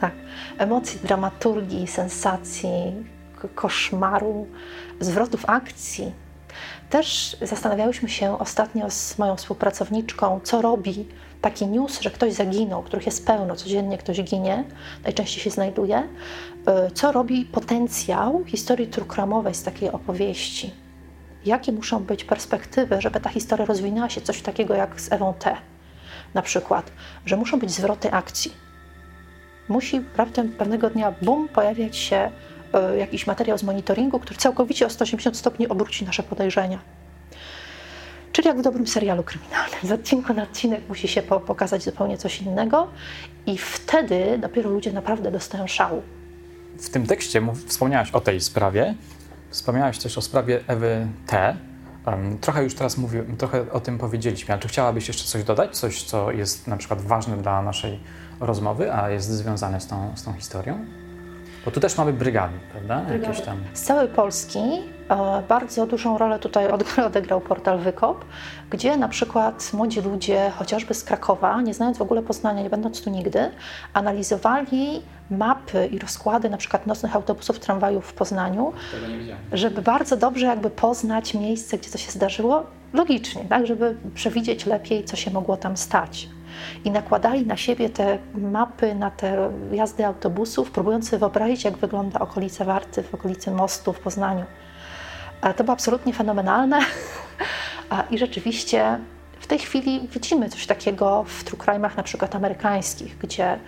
[0.00, 0.12] Tak,
[0.58, 2.94] emocji, dramaturgii, sensacji,
[3.54, 4.46] koszmaru,
[5.00, 6.12] zwrotów akcji.
[6.90, 11.08] Też zastanawiałyśmy się ostatnio z moją współpracowniczką, co robi
[11.40, 14.64] taki news, że ktoś zaginął, których jest pełno, codziennie ktoś ginie,
[15.04, 16.08] najczęściej się znajduje.
[16.66, 20.70] E, co robi potencjał historii trukramowej z takiej opowieści?
[21.44, 25.56] Jakie muszą być perspektywy, żeby ta historia rozwinęła się coś takiego jak z Ewą T.
[26.34, 26.92] Na przykład,
[27.26, 28.52] że muszą być zwroty akcji.
[29.68, 32.30] Musi raptem pewnego dnia, bum, pojawiać się
[32.94, 36.78] y, jakiś materiał z monitoringu, który całkowicie o 180 stopni obróci nasze podejrzenia.
[38.32, 39.80] Czyli jak w dobrym serialu kryminalnym.
[39.82, 42.88] Z odcinku na odcinek musi się po pokazać zupełnie coś innego
[43.46, 46.02] i wtedy dopiero ludzie naprawdę dostają szału.
[46.78, 48.94] W tym tekście wspomniałaś o tej sprawie,
[49.50, 51.56] Wspomniałaś też o sprawie Ewy T.
[52.40, 55.76] Trochę już teraz mówię, trochę o tym powiedzieliśmy, ale czy chciałabyś jeszcze coś dodać?
[55.76, 58.00] Coś, co jest na przykład ważne dla naszej
[58.40, 60.86] rozmowy, a jest związane z tą, z tą historią?
[61.68, 63.00] Bo tu też mamy brygady, prawda?
[63.00, 63.26] Brygady.
[63.26, 63.58] Jakieś tam...
[63.74, 64.58] Z całej Polski
[65.08, 66.68] e, bardzo dużą rolę tutaj
[67.06, 68.24] odegrał portal Wykop,
[68.70, 73.02] gdzie na przykład młodzi ludzie, chociażby z Krakowa, nie znając w ogóle Poznania, nie będąc
[73.02, 73.50] tu nigdy,
[73.92, 78.72] analizowali mapy i rozkłady na przykład nocnych autobusów, tramwajów w Poznaniu,
[79.52, 85.04] żeby bardzo dobrze jakby poznać miejsce, gdzie to się zdarzyło, logicznie, tak, żeby przewidzieć lepiej,
[85.04, 86.28] co się mogło tam stać.
[86.84, 92.64] I nakładali na siebie te mapy, na te jazdy autobusów, próbując wyobrazić, jak wygląda okolice
[92.64, 94.44] Warty, w okolicy mostu w Poznaniu.
[95.56, 96.80] To było absolutnie fenomenalne
[98.10, 98.98] i rzeczywiście
[99.40, 103.58] w tej chwili widzimy coś takiego w true crime'ach na przykład amerykańskich, gdzie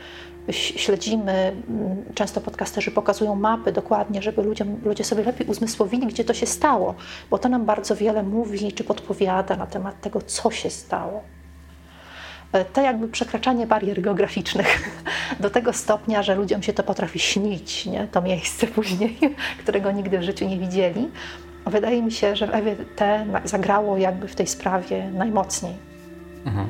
[0.52, 1.32] śledzimy,
[1.68, 6.46] mm, często podcasterzy pokazują mapy dokładnie, żeby ludziom, ludzie sobie lepiej uzmysłowili, gdzie to się
[6.46, 6.94] stało,
[7.30, 11.22] bo to nam bardzo wiele mówi czy podpowiada na temat tego, co się stało.
[12.52, 15.00] E, to jakby przekraczanie barier geograficznych
[15.40, 18.06] do tego stopnia, że ludziom się to potrafi śnić, nie?
[18.06, 19.18] to miejsce później,
[19.58, 21.08] którego nigdy w życiu nie widzieli.
[21.66, 25.74] Wydaje mi się, że w Ewie T zagrało jakby w tej sprawie najmocniej.
[26.44, 26.66] Mhm.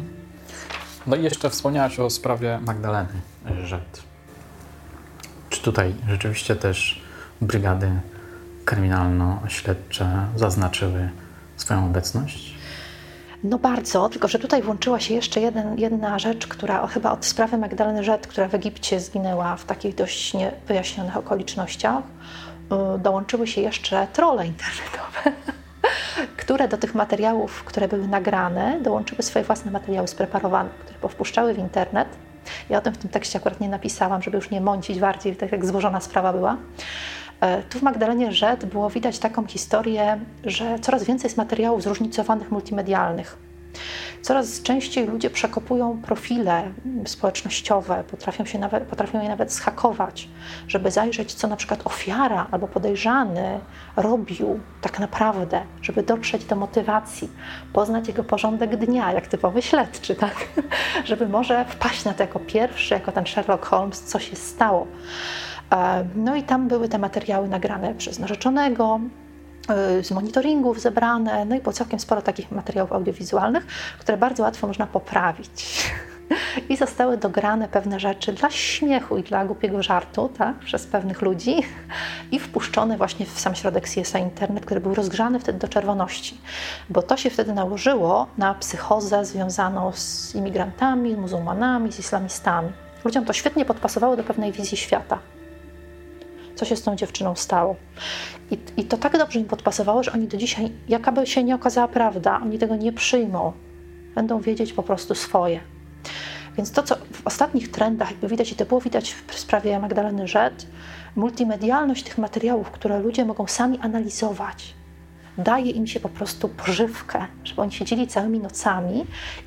[1.06, 3.20] No i jeszcze wspomniałaś o sprawie Magdaleny
[3.64, 4.02] Rzet.
[5.50, 7.02] Czy tutaj rzeczywiście też
[7.40, 7.90] brygady
[8.64, 11.08] kryminalno-śledcze zaznaczyły
[11.56, 12.49] swoją obecność?
[13.44, 17.58] No bardzo, tylko że tutaj włączyła się jeszcze jeden, jedna rzecz, która chyba od sprawy
[17.58, 22.04] Magdaleny Rzet, która w Egipcie zginęła w takich dość niewyjaśnionych okolicznościach,
[22.94, 25.32] y, dołączyły się jeszcze trole internetowe
[26.36, 31.58] które do tych materiałów, które były nagrane, dołączyły swoje własne materiały spreparowane, które powpuszczały w
[31.58, 32.08] internet.
[32.70, 35.52] Ja o tym w tym tekście akurat nie napisałam, żeby już nie mącić bardziej, tak
[35.52, 36.56] jak złożona sprawa była.
[37.40, 42.50] E, tu w Magdalenie Rzet było widać taką historię, że coraz więcej jest materiałów zróżnicowanych
[42.50, 43.38] multimedialnych
[44.22, 46.62] Coraz częściej ludzie przekopują profile
[47.06, 50.28] społecznościowe, potrafią, się nawet, potrafią je nawet schakować,
[50.68, 53.60] żeby zajrzeć, co na przykład ofiara albo podejrzany
[53.96, 57.30] robił tak naprawdę, żeby dotrzeć do motywacji,
[57.72, 60.48] poznać jego porządek dnia, jak typowy śledczy, tak?
[61.04, 64.86] żeby może wpaść na to jako pierwszy, jako ten Sherlock Holmes, co się stało.
[65.72, 69.00] E, no i tam były te materiały nagrane przez narzeczonego,
[69.98, 73.66] Y, z monitoringów zebrane, no i było całkiem sporo takich materiałów audiowizualnych,
[73.98, 75.90] które bardzo łatwo można poprawić.
[76.68, 81.56] I zostały dograne pewne rzeczy dla śmiechu i dla głupiego żartu tak, przez pewnych ludzi
[82.32, 86.40] i wpuszczone właśnie w sam środek CSA Internet, który był rozgrzany wtedy do czerwoności,
[86.90, 92.72] bo to się wtedy nałożyło na psychozę związaną z imigrantami, muzułmanami, z islamistami.
[93.04, 95.18] Ludziom to świetnie podpasowało do pewnej wizji świata
[96.60, 97.76] co się z tą dziewczyną stało.
[98.50, 101.88] I, I to tak dobrze im podpasowało, że oni do dzisiaj, jakaby się nie okazała
[101.88, 103.52] prawda, oni tego nie przyjmą.
[104.14, 105.60] Będą wiedzieć po prostu swoje.
[106.56, 110.28] Więc to, co w ostatnich trendach jakby widać, i to było widać w sprawie Magdaleny
[110.28, 110.66] Rzet,
[111.16, 114.74] multimedialność tych materiałów, które ludzie mogą sami analizować,
[115.42, 119.06] daje im się po prostu pożywkę, żeby oni siedzieli całymi nocami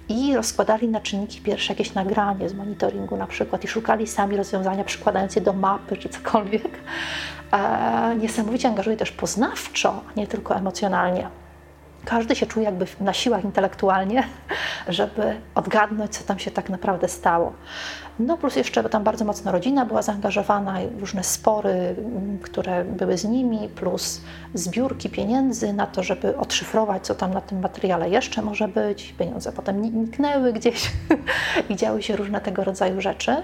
[0.09, 4.83] i rozkładali na czynniki pierwsze jakieś nagranie z monitoringu na przykład i szukali sami rozwiązania,
[4.83, 6.79] przykładając je do mapy czy cokolwiek.
[7.51, 11.27] E, niesamowicie angażuje też poznawczo, a nie tylko emocjonalnie
[12.05, 14.23] każdy się czuje jakby na siłach intelektualnie,
[14.87, 17.53] żeby odgadnąć, co tam się tak naprawdę stało.
[18.20, 23.26] No plus jeszcze tam bardzo mocno rodzina była zaangażowana, różne spory, mm, które były z
[23.26, 24.22] nimi, plus
[24.53, 29.14] zbiórki pieniędzy na to, żeby odszyfrować, co tam na tym materiale jeszcze może być.
[29.20, 30.91] Pieniądze potem niknęły gdzieś
[31.70, 33.36] i działy się różne tego rodzaju rzeczy.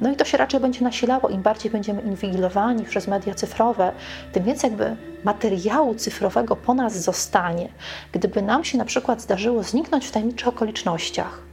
[0.00, 1.28] No i to się raczej będzie nasilało.
[1.28, 3.92] Im bardziej będziemy inwigilowani przez media cyfrowe,
[4.32, 7.68] tym więcej jakby materiału cyfrowego po nas zostanie.
[8.12, 11.45] Gdyby nam się na przykład zdarzyło zniknąć w tajemniczych okolicznościach,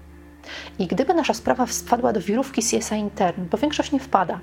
[0.79, 4.39] i gdyby nasza sprawa wpadła do wirówki CSA Intern, bo większość nie wpada,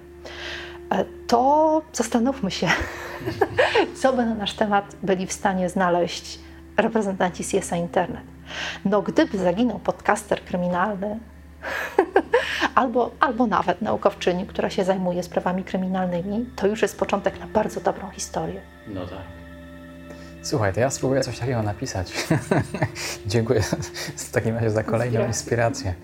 [0.93, 2.69] e, to zastanówmy się,
[4.03, 6.39] co by na nasz temat byli w stanie znaleźć
[6.77, 8.25] reprezentanci CSA Internet.
[8.85, 11.19] No, gdyby zaginął podcaster kryminalny,
[12.75, 17.81] albo, albo nawet naukowczyni, która się zajmuje sprawami kryminalnymi, to już jest początek na bardzo
[17.81, 18.61] dobrą historię.
[18.89, 19.40] No tak.
[20.43, 22.13] Słuchaj, to ja spróbuję coś takiego napisać.
[23.27, 23.63] Dziękuję
[24.17, 25.95] w takim razie za kolejną inspirację.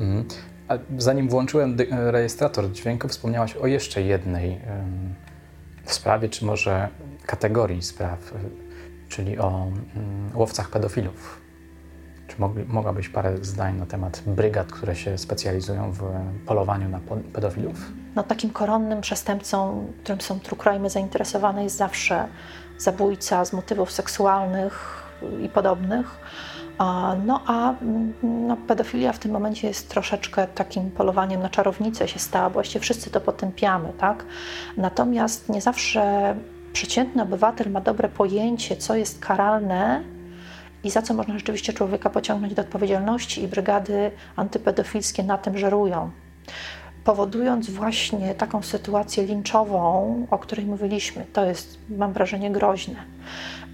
[0.00, 0.24] Mhm.
[0.68, 5.14] A zanim włączyłem rejestrator dźwięku, wspomniałaś o jeszcze jednej um,
[5.84, 6.88] sprawie, czy może
[7.26, 8.34] kategorii spraw,
[9.08, 11.40] czyli o um, łowcach pedofilów.
[12.28, 16.02] Czy mogli, mogłabyś parę zdań na temat brygad, które się specjalizują w
[16.46, 17.00] polowaniu na
[17.32, 17.92] pedofilów?
[18.14, 22.28] No, takim koronnym przestępcą, którym są true zainteresowane, jest zawsze
[22.80, 25.02] zabójca z motywów seksualnych
[25.42, 26.20] i podobnych.
[27.26, 27.74] No a
[28.22, 32.80] no, pedofilia w tym momencie jest troszeczkę takim polowaniem na czarownicę się stała, bo właściwie
[32.80, 34.24] wszyscy to potępiamy, tak?
[34.76, 36.34] Natomiast nie zawsze
[36.72, 40.02] przeciętny obywatel ma dobre pojęcie, co jest karalne
[40.84, 46.10] i za co można rzeczywiście człowieka pociągnąć do odpowiedzialności i brygady antypedofilskie na tym żerują
[47.04, 51.26] powodując właśnie taką sytuację linczową, o której mówiliśmy.
[51.32, 52.94] To jest, mam wrażenie, groźne,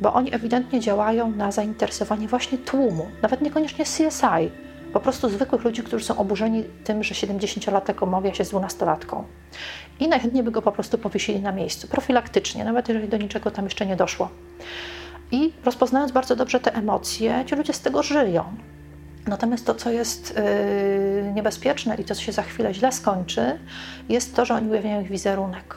[0.01, 4.51] bo oni ewidentnie działają na zainteresowanie właśnie tłumu, nawet niekoniecznie CSI,
[4.93, 9.23] po prostu zwykłych ludzi, którzy są oburzeni tym, że 70-latek omawia się z 12-latką.
[10.01, 13.65] I najchętniej by go po prostu powiesili na miejscu, profilaktycznie, nawet jeżeli do niczego tam
[13.65, 14.29] jeszcze nie doszło.
[15.31, 18.45] I rozpoznając bardzo dobrze te emocje, ci ludzie z tego żyją.
[19.27, 20.35] Natomiast to, co jest
[21.25, 23.59] yy, niebezpieczne i to, co się za chwilę źle skończy,
[24.09, 25.77] jest to, że oni ujawniają ich wizerunek.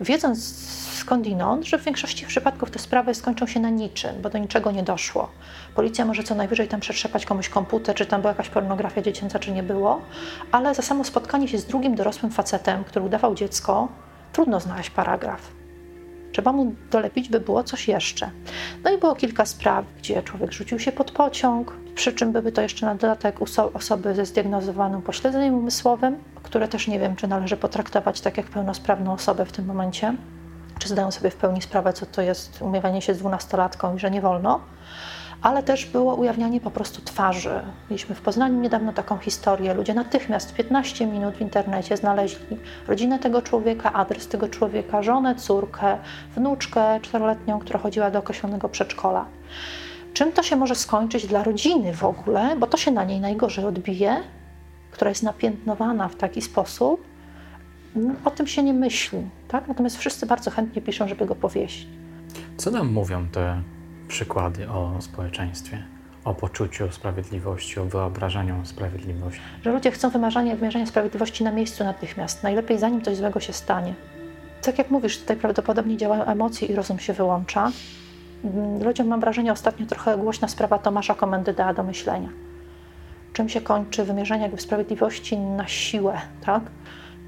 [0.00, 0.54] Wiedząc
[0.98, 4.82] skądinąd, że w większości przypadków te sprawy skończą się na niczym, bo do niczego nie
[4.82, 5.30] doszło.
[5.74, 9.52] Policja może co najwyżej tam przetrzepać komuś komputer, czy tam była jakaś pornografia dziecięca, czy
[9.52, 10.00] nie było,
[10.52, 13.88] ale za samo spotkanie się z drugim dorosłym facetem, który udawał dziecko,
[14.32, 15.59] trudno znaleźć paragraf.
[16.32, 18.30] Trzeba mu dolepić, by było coś jeszcze.
[18.84, 22.62] No i było kilka spraw, gdzie człowiek rzucił się pod pociąg, przy czym były to
[22.62, 23.36] jeszcze na dodatek
[23.74, 29.12] osoby ze zdiagnozowanym pośledzeniem umysłowym, które też nie wiem, czy należy potraktować tak jak pełnosprawną
[29.12, 30.14] osobę w tym momencie,
[30.78, 34.10] czy zdają sobie w pełni sprawę, co to jest umiewanie się z dwunastolatką i że
[34.10, 34.60] nie wolno
[35.42, 37.60] ale też było ujawnianie po prostu twarzy.
[37.90, 39.74] Mieliśmy w Poznaniu niedawno taką historię.
[39.74, 42.56] Ludzie natychmiast 15 minut w internecie znaleźli
[42.88, 45.98] rodzinę tego człowieka, adres tego człowieka, żonę, córkę,
[46.36, 49.26] wnuczkę czteroletnią, która chodziła do określonego przedszkola.
[50.14, 53.64] Czym to się może skończyć dla rodziny w ogóle, bo to się na niej najgorzej
[53.64, 54.16] odbije,
[54.90, 57.04] która jest napiętnowana w taki sposób,
[57.96, 59.18] no, o tym się nie myśli.
[59.48, 59.68] Tak?
[59.68, 61.88] Natomiast wszyscy bardzo chętnie piszą, żeby go powiesić.
[62.56, 63.62] Co nam mówią te
[64.10, 65.82] przykłady o społeczeństwie?
[66.24, 69.40] o poczuciu sprawiedliwości, o wyobrażeniu sprawiedliwości.
[69.64, 73.94] Że ludzie chcą wymarzania, wymierzenia sprawiedliwości na miejscu natychmiast, najlepiej zanim coś złego się stanie.
[74.62, 77.70] Tak jak mówisz, tutaj prawdopodobnie działają emocje i rozum się wyłącza.
[78.44, 82.28] Mm, ludziom mam wrażenie ostatnio trochę głośna sprawa Tomasza Komendy do myślenia.
[83.32, 86.62] Czym się kończy wymierzenie jakby sprawiedliwości na siłę, tak?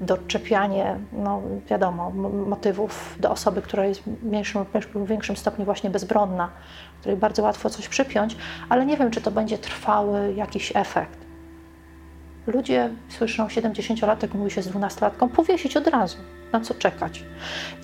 [0.05, 2.09] Doczepianie, no wiadomo,
[2.47, 6.49] motywów do osoby, która jest w mniejszym lub większym stopniu właśnie bezbronna,
[6.99, 8.37] której bardzo łatwo coś przypiąć,
[8.69, 11.17] ale nie wiem, czy to będzie trwały jakiś efekt.
[12.47, 16.17] Ludzie słyszą 70-latek, mówi się z 12-latką, powiesić od razu.
[16.51, 17.23] Na co czekać?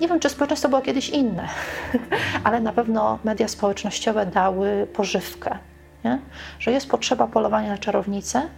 [0.00, 1.48] Nie wiem, czy społeczeństwo było kiedyś inne,
[2.44, 5.58] ale na pewno media społecznościowe dały pożywkę,
[6.04, 6.18] nie?
[6.58, 8.48] że jest potrzeba polowania na czarownicę,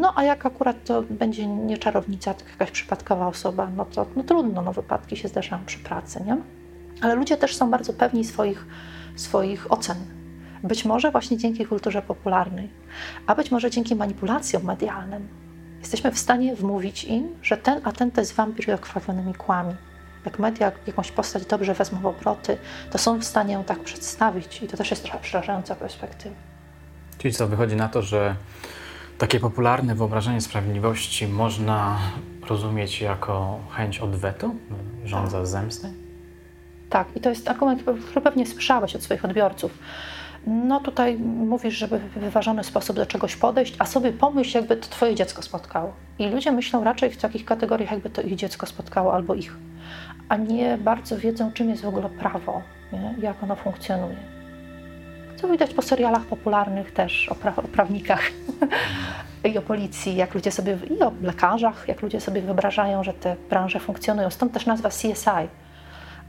[0.00, 4.22] No a jak akurat to będzie nie czarownica, tylko jakaś przypadkowa osoba, no to no
[4.22, 6.36] trudno, no wypadki się zdarzają przy pracy, nie?
[7.00, 8.66] Ale ludzie też są bardzo pewni swoich,
[9.16, 9.96] swoich ocen.
[10.62, 12.68] Być może właśnie dzięki kulturze popularnej,
[13.26, 15.28] a być może dzięki manipulacjom medialnym.
[15.80, 19.74] Jesteśmy w stanie wmówić im, że ten a ten to jest wampir i okrwawionymi kłami.
[20.24, 22.56] Jak media jakąś postać dobrze wezmą w obroty,
[22.90, 26.34] to są w stanie ją tak przedstawić i to też jest trochę przerażająca perspektywa.
[27.18, 28.36] Czyli co, wychodzi na to, że
[29.18, 31.98] takie popularne wyobrażenie sprawiedliwości można
[32.48, 34.54] rozumieć jako chęć odwetu,
[35.04, 35.46] żądza tak.
[35.46, 35.88] zemsty?
[36.90, 39.78] Tak, i to jest argument, który pewnie słyszałeś od swoich odbiorców.
[40.46, 44.88] No tutaj mówisz, żeby w wyważony sposób do czegoś podejść, a sobie pomyśl, jakby to
[44.88, 45.92] twoje dziecko spotkało.
[46.18, 49.56] I ludzie myślą raczej w takich kategoriach, jakby to ich dziecko spotkało albo ich,
[50.28, 52.62] a nie bardzo wiedzą, czym jest w ogóle prawo,
[52.92, 53.14] nie?
[53.18, 54.33] jak ono funkcjonuje.
[55.36, 58.22] Co widać po serialach popularnych też o, pra o prawnikach
[59.52, 63.36] i o policji, jak ludzie sobie, i o lekarzach, jak ludzie sobie wyobrażają, że te
[63.50, 64.30] branże funkcjonują.
[64.30, 65.48] Stąd też nazwa CSI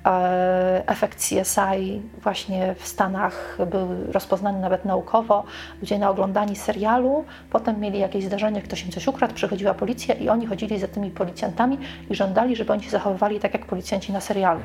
[0.05, 5.43] E, efekt CSI właśnie w Stanach był rozpoznany nawet naukowo.
[5.81, 10.29] Ludzie na oglądani serialu, potem mieli jakieś zdarzenie, ktoś im coś ukradł, przychodziła policja i
[10.29, 11.77] oni chodzili za tymi policjantami
[12.09, 14.59] i żądali, żeby oni się zachowywali tak jak policjanci na serialu.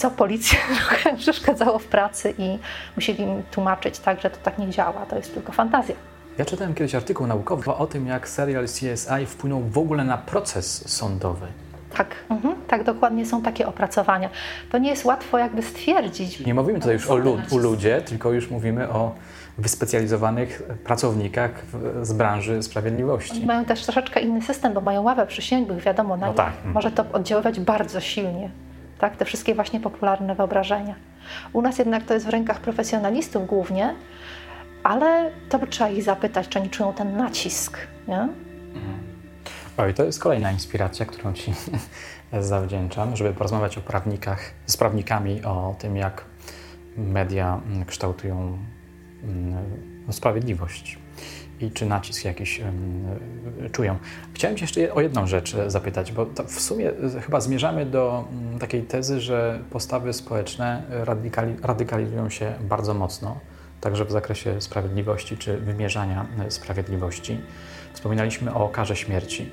[0.00, 2.58] Co policja trochę przeszkadzało w pracy i
[2.96, 5.94] musieli im tłumaczyć tak, że to tak nie działa, to jest tylko fantazja.
[6.38, 10.88] Ja czytałem kiedyś artykuł naukowy o tym, jak serial CSI wpłynął w ogóle na proces
[10.88, 11.46] sądowy.
[11.96, 14.30] Tak, mhm, tak, dokładnie są takie opracowania.
[14.70, 16.40] To nie jest łatwo jakby stwierdzić.
[16.40, 19.14] Nie mówimy tutaj już o, lud, o ludzie, tylko już mówimy o
[19.58, 21.50] wyspecjalizowanych pracownikach
[22.02, 23.36] z branży sprawiedliwości.
[23.36, 26.52] Oni mają też troszeczkę inny system, bo mają ławę przysięgłych, wiadomo, na no tak.
[26.64, 28.50] może to oddziaływać bardzo silnie.
[29.00, 30.94] Tak, te wszystkie właśnie popularne wyobrażenia.
[31.52, 33.94] U nas jednak to jest w rękach profesjonalistów głównie,
[34.82, 37.78] ale to trzeba ich zapytać, czy oni czują ten nacisk.
[38.08, 38.28] Nie?
[39.78, 41.52] Oj, to jest kolejna inspiracja, którą Ci
[42.40, 46.24] zawdzięczam, żeby porozmawiać o prawnikach, z prawnikami o tym, jak
[46.96, 48.58] media kształtują
[49.22, 49.56] mm,
[50.10, 50.98] sprawiedliwość
[51.60, 52.60] i czy nacisk jakiś
[53.72, 53.98] czują.
[54.34, 56.92] Chciałem Cię jeszcze o jedną rzecz zapytać, bo w sumie
[57.24, 63.40] chyba zmierzamy do mm, takiej tezy, że postawy społeczne radykali, radykalizują się bardzo mocno,
[63.80, 67.40] także w zakresie sprawiedliwości czy wymierzania e, sprawiedliwości.
[67.92, 69.50] Wspominaliśmy o karze śmierci.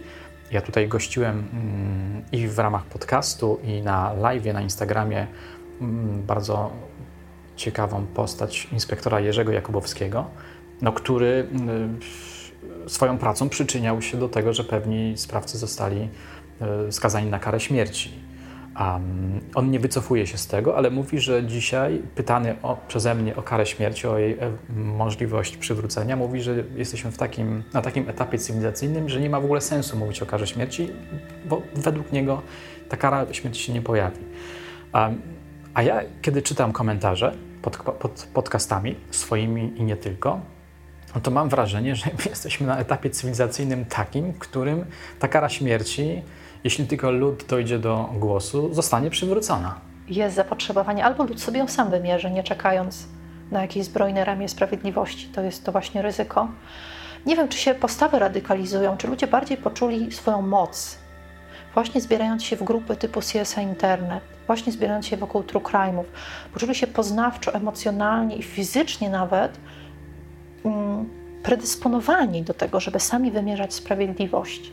[0.51, 5.27] Ja tutaj gościłem mm, i w ramach podcastu, i na live na Instagramie
[5.81, 6.71] mm, bardzo
[7.55, 10.25] ciekawą postać inspektora Jerzego Jakubowskiego,
[10.81, 11.99] no, który mm,
[12.87, 16.09] swoją pracą przyczyniał się do tego, że pewni sprawcy zostali
[16.61, 18.27] e, skazani na karę śmierci.
[18.79, 23.35] Um, on nie wycofuje się z tego, ale mówi, że dzisiaj, pytany o, przeze mnie
[23.35, 28.09] o karę śmierci, o jej e, możliwość przywrócenia, mówi, że jesteśmy w takim, na takim
[28.09, 30.89] etapie cywilizacyjnym, że nie ma w ogóle sensu mówić o karze śmierci,
[31.45, 32.41] bo według niego
[32.89, 34.19] ta kara śmierci się nie pojawi.
[34.93, 35.21] Um,
[35.73, 40.41] a ja, kiedy czytam komentarze pod, pod podcastami swoimi i nie tylko,
[41.15, 44.85] no to mam wrażenie, że jesteśmy na etapie cywilizacyjnym takim, w którym
[45.19, 46.21] ta kara śmierci
[46.63, 49.75] jeśli tylko lud dojdzie do głosu, zostanie przywrócona.
[50.07, 53.07] Jest zapotrzebowanie, albo lud sobie ją sam wymierzy, nie czekając
[53.51, 55.27] na jakieś zbrojne ramię sprawiedliwości.
[55.27, 56.47] To jest to właśnie ryzyko.
[57.25, 60.97] Nie wiem, czy się postawy radykalizują, czy ludzie bardziej poczuli swoją moc,
[61.73, 66.03] właśnie zbierając się w grupy typu CSA Internet, właśnie zbierając się wokół true crime'ów.
[66.53, 69.59] Poczuli się poznawczo, emocjonalnie i fizycznie nawet
[71.43, 74.71] predysponowani do tego, żeby sami wymierzać sprawiedliwość.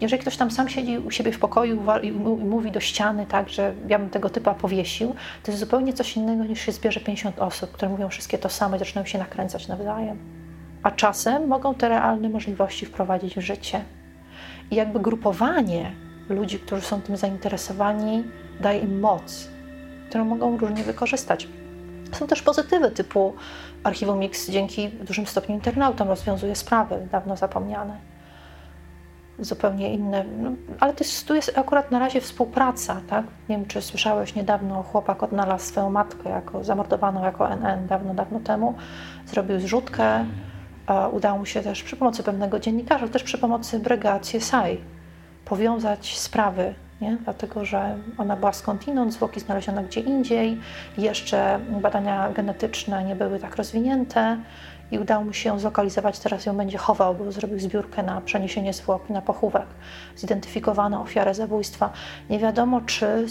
[0.00, 3.74] Jeżeli ktoś tam sam siedzi u siebie w pokoju i mówi do ściany tak, że
[3.88, 7.72] ja bym tego typa powiesił, to jest zupełnie coś innego niż się zbierze 50 osób,
[7.72, 10.18] które mówią wszystkie to samo i zaczynają się nakręcać nawzajem.
[10.82, 13.84] A czasem mogą te realne możliwości wprowadzić w życie.
[14.70, 15.92] I jakby grupowanie
[16.28, 18.24] ludzi, którzy są tym zainteresowani,
[18.60, 19.48] daje im moc,
[20.08, 21.48] którą mogą różnie wykorzystać.
[22.12, 23.34] Są też pozytywy typu
[23.88, 27.96] Archiwum Mix dzięki dużym stopniu internautom rozwiązuje sprawy dawno zapomniane
[29.38, 30.24] zupełnie inne.
[30.24, 33.24] No, ale to jest, tu jest akurat na razie współpraca, tak?
[33.48, 38.40] Nie wiem, czy słyszałeś niedawno, chłopak odnalazł swoją matkę jako zamordowaną jako NN dawno, dawno
[38.40, 38.74] temu.
[39.26, 40.24] Zrobił zrzutkę.
[41.12, 44.80] Udało mu się też przy pomocy pewnego dziennikarza, też przy pomocy brygad CSI
[45.44, 47.16] powiązać sprawy, nie?
[47.24, 50.60] dlatego że ona była skądinąd, zwłoki znaleziono gdzie indziej,
[50.98, 54.38] jeszcze badania genetyczne nie były tak rozwinięte
[54.90, 56.18] i udało mu się ją zlokalizować.
[56.18, 59.66] Teraz ją będzie chował, bo zrobił zbiórkę na przeniesienie zwłok na pochówek.
[60.16, 61.92] Zidentyfikowano ofiarę zabójstwa.
[62.30, 63.28] Nie wiadomo, czy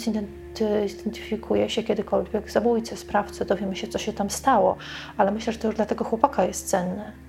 [0.86, 4.76] zidentyfikuje się kiedykolwiek zabójcę, sprawcę, dowiemy się, co się tam stało,
[5.16, 7.27] ale myślę, że to już dla tego chłopaka jest cenne.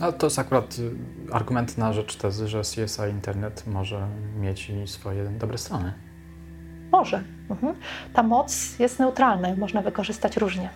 [0.00, 0.90] No, to jest akurat y,
[1.32, 4.06] argument na rzecz tezy, że CSI Internet może
[4.40, 5.92] mieć swoje dobre strony.
[6.92, 7.22] Może.
[7.50, 7.74] Mhm.
[8.12, 10.70] Ta moc jest neutralna i można wykorzystać różnie.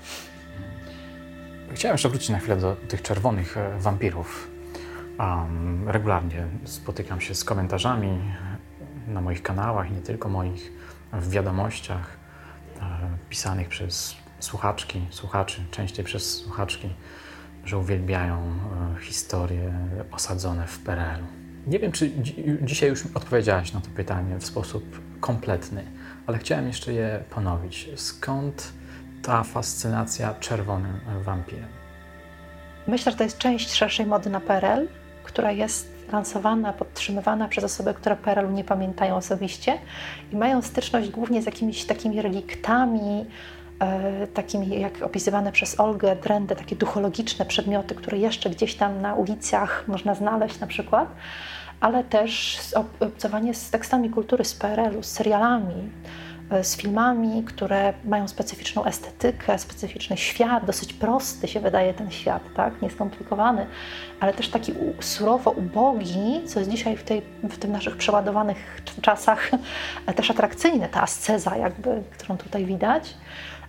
[1.74, 4.50] Chciałem jeszcze wrócić na chwilę do tych czerwonych e, wampirów.
[5.18, 8.18] Um, regularnie spotykam się z komentarzami
[9.08, 10.72] na moich kanałach i nie tylko moich,
[11.12, 12.16] w wiadomościach
[12.80, 12.80] e,
[13.28, 16.88] pisanych przez słuchaczki, słuchaczy, częściej przez słuchaczki,
[17.64, 19.72] że uwielbiają e, historie
[20.12, 21.26] osadzone w PRL-u.
[21.70, 25.84] Nie wiem, czy dzi dzisiaj już odpowiedziałaś na to pytanie w sposób kompletny,
[26.26, 27.88] ale chciałem jeszcze je ponowić.
[27.96, 28.72] Skąd
[29.22, 31.68] ta fascynacja czerwonym wampirem?
[32.86, 34.88] Myślę, że to jest część szerszej mody na PRL,
[35.24, 39.78] która jest lansowana, podtrzymywana przez osoby, które PRL-u nie pamiętają osobiście
[40.32, 43.26] i mają styczność głównie z jakimiś takimi reliktami,
[44.34, 49.84] takimi jak opisywane przez Olgę Drendę, takie duchologiczne przedmioty, które jeszcze gdzieś tam na ulicach
[49.88, 51.08] można znaleźć na przykład,
[51.80, 52.60] ale też
[53.00, 55.90] obcowanie z tekstami kultury z PRL-u, z serialami,
[56.52, 62.42] E, z filmami, które mają specyficzną estetykę, specyficzny świat, dosyć prosty się wydaje ten świat,
[62.56, 62.82] tak?
[62.82, 63.66] nieskomplikowany,
[64.20, 69.50] ale też taki surowo ubogi, co jest dzisiaj w, tej, w tych naszych przeładowanych czasach
[70.16, 73.14] też atrakcyjne, ta asceza jakby, którą tutaj widać.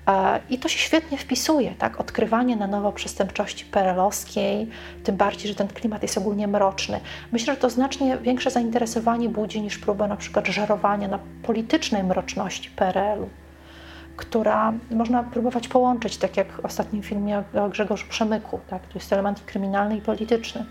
[0.08, 1.99] E, I to się świetnie wpisuje, tak?
[1.99, 4.70] Odkrywanie na nowo przestępczości perelowskiej,
[5.04, 6.99] tym bardziej, że ten klimat jest ogólnie mroczny.
[7.32, 12.70] Myślę, że to znacznie większe zainteresowanie budzi niż próba na przykład żerowania na politycznej mroczności
[12.70, 13.30] PRL-u,
[14.18, 18.82] która można próbować połączyć, tak jak w ostatnim filmie o Grzegorzu Przemyku, tak?
[18.88, 20.66] To jest element kryminalny i polityczny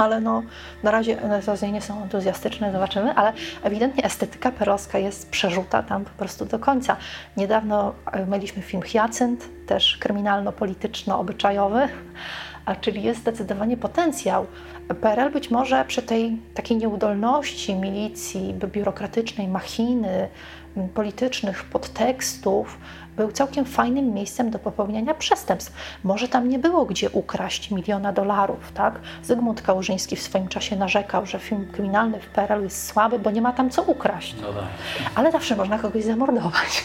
[0.00, 0.42] ale no,
[0.82, 3.32] na razie NSOZ nie są entuzjastyczne, zobaczymy, ale
[3.62, 6.96] ewidentnie estetyka perowska jest przerzuta tam po prostu do końca.
[7.36, 11.88] Niedawno e, mieliśmy film Hyacynt, też kryminalno-polityczno-obyczajowy,
[12.80, 14.46] czyli jest zdecydowanie potencjał.
[15.00, 20.28] PRL być może przy tej takiej nieudolności milicji, biurokratycznej machiny,
[20.94, 22.78] politycznych podtekstów,
[23.16, 25.72] był całkiem fajnym miejscem do popełniania przestępstw.
[26.04, 29.00] Może tam nie było gdzie ukraść miliona dolarów, tak?
[29.22, 33.42] Zygmunt Kałużyński w swoim czasie narzekał, że film kryminalny w PRL jest słaby, bo nie
[33.42, 34.34] ma tam co ukraść.
[34.42, 34.64] No tak.
[35.14, 36.84] Ale zawsze można kogoś zamordować.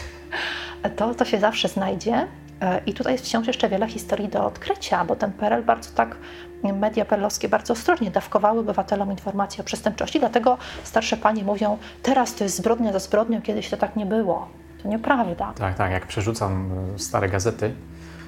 [0.96, 2.26] To, to się zawsze znajdzie.
[2.60, 6.16] E, I tutaj jest wciąż jeszcze wiele historii do odkrycia, bo ten PRL bardzo tak,
[6.62, 12.44] media perlowskie bardzo ostrożnie dawkowały obywatelom informacje o przestępczości, dlatego starsze panie mówią, teraz to
[12.44, 14.48] jest zbrodnia za zbrodnią, kiedyś to tak nie było.
[14.86, 15.52] To nieprawda.
[15.58, 15.90] Tak, tak.
[15.92, 17.74] Jak przerzucam e, stare gazety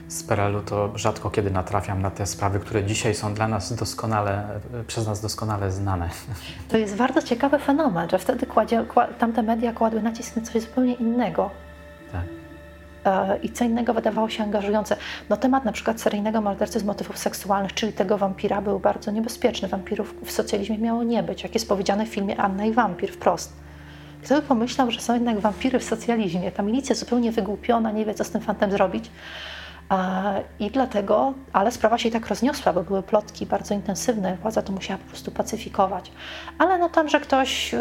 [0.09, 4.61] z PRL-u, to rzadko kiedy natrafiam na te sprawy, które dzisiaj są dla nas doskonale,
[4.81, 6.09] e, przez nas doskonale znane.
[6.69, 8.85] To jest bardzo ciekawy fenomen, że wtedy kładzie,
[9.19, 11.51] tamte media kładły nacisk na coś zupełnie innego.
[12.13, 12.25] Tak.
[13.05, 14.97] E, I co innego wydawało się angażujące.
[15.29, 19.69] No temat na przykład seryjnego mordercy z motywów seksualnych, czyli tego wampira, był bardzo niebezpieczny.
[19.69, 23.68] Wampirów w socjalizmie miało nie być, jak jest powiedziane w filmie Anna i wampir wprost.
[24.25, 26.53] Kto by pomyślał, że są jednak wampiry w socjalizmie?
[26.53, 29.11] Ta milicja zupełnie wygłupiona, nie wie, co z tym fantem zrobić.
[30.61, 34.73] I dlatego, ale sprawa się i tak rozniosła, bo były plotki bardzo intensywne, władza to
[34.73, 36.13] musiała po prostu pacyfikować.
[36.59, 37.79] Ale no tam, że ktoś y,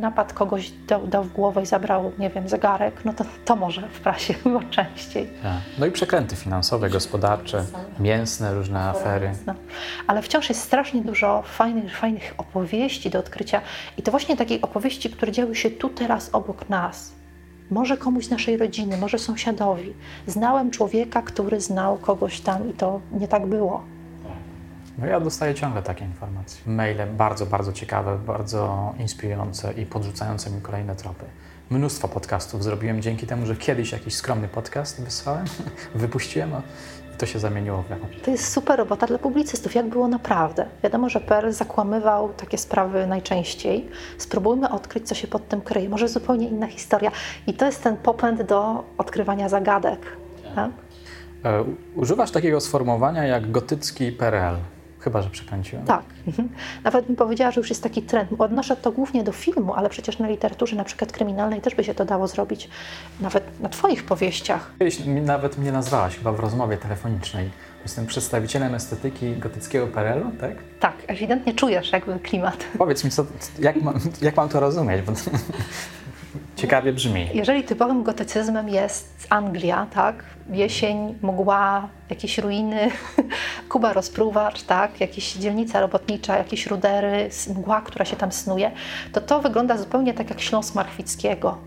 [0.00, 3.88] napadł kogoś, dał, dał w głowę i zabrał, nie wiem, zegarek, no to, to może
[3.88, 5.30] w prasie było częściej.
[5.42, 5.52] Tak.
[5.78, 7.64] No i przekręty finansowe, gospodarcze,
[8.00, 9.32] mięsne, różne afery.
[9.46, 9.54] No.
[10.06, 13.60] Ale wciąż jest strasznie dużo fajnych, fajnych opowieści do odkrycia
[13.98, 17.12] i to właśnie takiej opowieści, które działy się tu teraz obok nas
[17.70, 19.94] może komuś z naszej rodziny, może sąsiadowi.
[20.26, 23.82] Znałem człowieka, który znał kogoś tam i to nie tak było.
[24.98, 26.72] No ja dostaję ciągle takie informacje.
[26.72, 31.24] Maile bardzo, bardzo ciekawe, bardzo inspirujące i podrzucające mi kolejne tropy.
[31.70, 35.44] Mnóstwo podcastów zrobiłem dzięki temu, że kiedyś jakiś skromny podcast wysłałem,
[35.94, 36.50] wypuściłem,
[37.18, 38.20] to się zamieniło w jakąś.
[38.20, 40.66] To jest super robota dla publicystów, jak było naprawdę.
[40.82, 43.88] Wiadomo, że Per zakłamywał takie sprawy najczęściej.
[44.18, 45.88] Spróbujmy odkryć, co się pod tym kryje.
[45.88, 47.10] Może zupełnie inna historia.
[47.46, 50.00] I to jest ten popęd do odkrywania zagadek.
[50.54, 50.70] Tak?
[51.44, 51.64] E,
[51.96, 54.56] używasz takiego sformułowania jak gotycki PRL.
[55.04, 55.84] Chyba, że przekręciłem.
[55.84, 56.02] Tak.
[56.26, 56.48] Mhm.
[56.84, 58.30] Nawet bym powiedziała, że już jest taki trend.
[58.38, 61.94] Odnoszę to głównie do filmu, ale przecież na literaturze na przykład kryminalnej też by się
[61.94, 62.68] to dało zrobić.
[63.20, 64.72] Nawet na Twoich powieściach.
[64.78, 67.50] Kiedyś nawet mnie nazwałaś chyba w rozmowie telefonicznej.
[67.82, 70.56] Jestem przedstawicielem estetyki gotyckiego PRL-u, tak?
[70.80, 72.64] Tak, ewidentnie czujesz jakby klimat.
[72.78, 73.26] Powiedz mi, co,
[73.58, 75.02] jak, mam, jak mam to rozumieć?
[75.02, 75.12] Bo
[76.64, 77.28] ciekawie brzmi.
[77.34, 80.24] Jeżeli typowym gotycyzmem jest Anglia, tak?
[80.50, 82.90] Jesień, mgła, jakieś ruiny,
[83.70, 85.00] Kuba rozpruwacz, tak?
[85.00, 88.70] Jakieś dzielnica robotnicza, jakieś rudery, mgła, która się tam snuje,
[89.12, 91.58] to to wygląda zupełnie tak jak Śląsk Marchwickiego.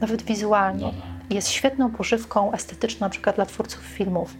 [0.00, 0.84] Nawet wizualnie.
[0.84, 1.32] No tak.
[1.34, 4.34] Jest świetną pożywką estetyczną na przykład dla twórców filmów.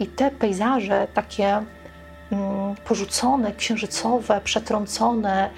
[0.00, 1.46] I te pejzaże takie
[2.32, 5.50] mm, porzucone, księżycowe, przetrącone,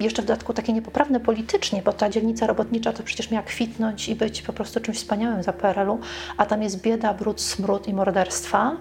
[0.00, 4.14] jeszcze w dodatku takie niepoprawne politycznie, bo ta dzielnica robotnicza to przecież miała kwitnąć i
[4.14, 5.98] być po prostu czymś wspaniałym za PRL-u,
[6.36, 8.76] a tam jest bieda, brud, smród i morderstwa.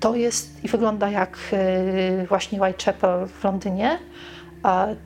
[0.00, 1.38] To jest i wygląda jak
[2.22, 3.98] y, właśnie Whitechapel w Londynie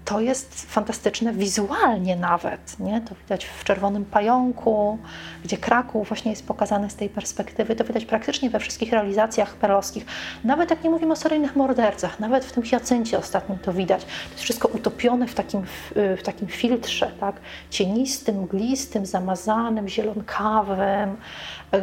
[0.05, 2.81] to jest fantastyczne wizualnie nawet.
[2.81, 3.01] Nie?
[3.01, 4.99] To widać w Czerwonym Pająku,
[5.45, 7.77] gdzie Kraków właśnie jest pokazany z tej perspektywy.
[7.77, 10.07] To widać praktycznie we wszystkich realizacjach perlowskich.
[10.45, 14.05] Nawet jak nie mówimy o seryjnych mordercach, nawet w tym Hiacyncie ostatnim to widać.
[14.05, 15.63] To jest wszystko utopione w takim,
[15.95, 17.37] w takim filtrze, tak?
[17.71, 21.17] cienistym, mglistym, zamazanym, zielonkawym.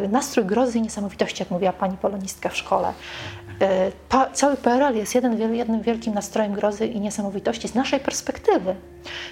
[0.09, 2.93] Nastrój grozy i niesamowitości, jak mówiła pani polonistka w szkole.
[3.61, 3.91] E,
[4.33, 8.75] cały PRL jest jeden, jednym wielkim nastrojem grozy i niesamowitości z naszej perspektywy.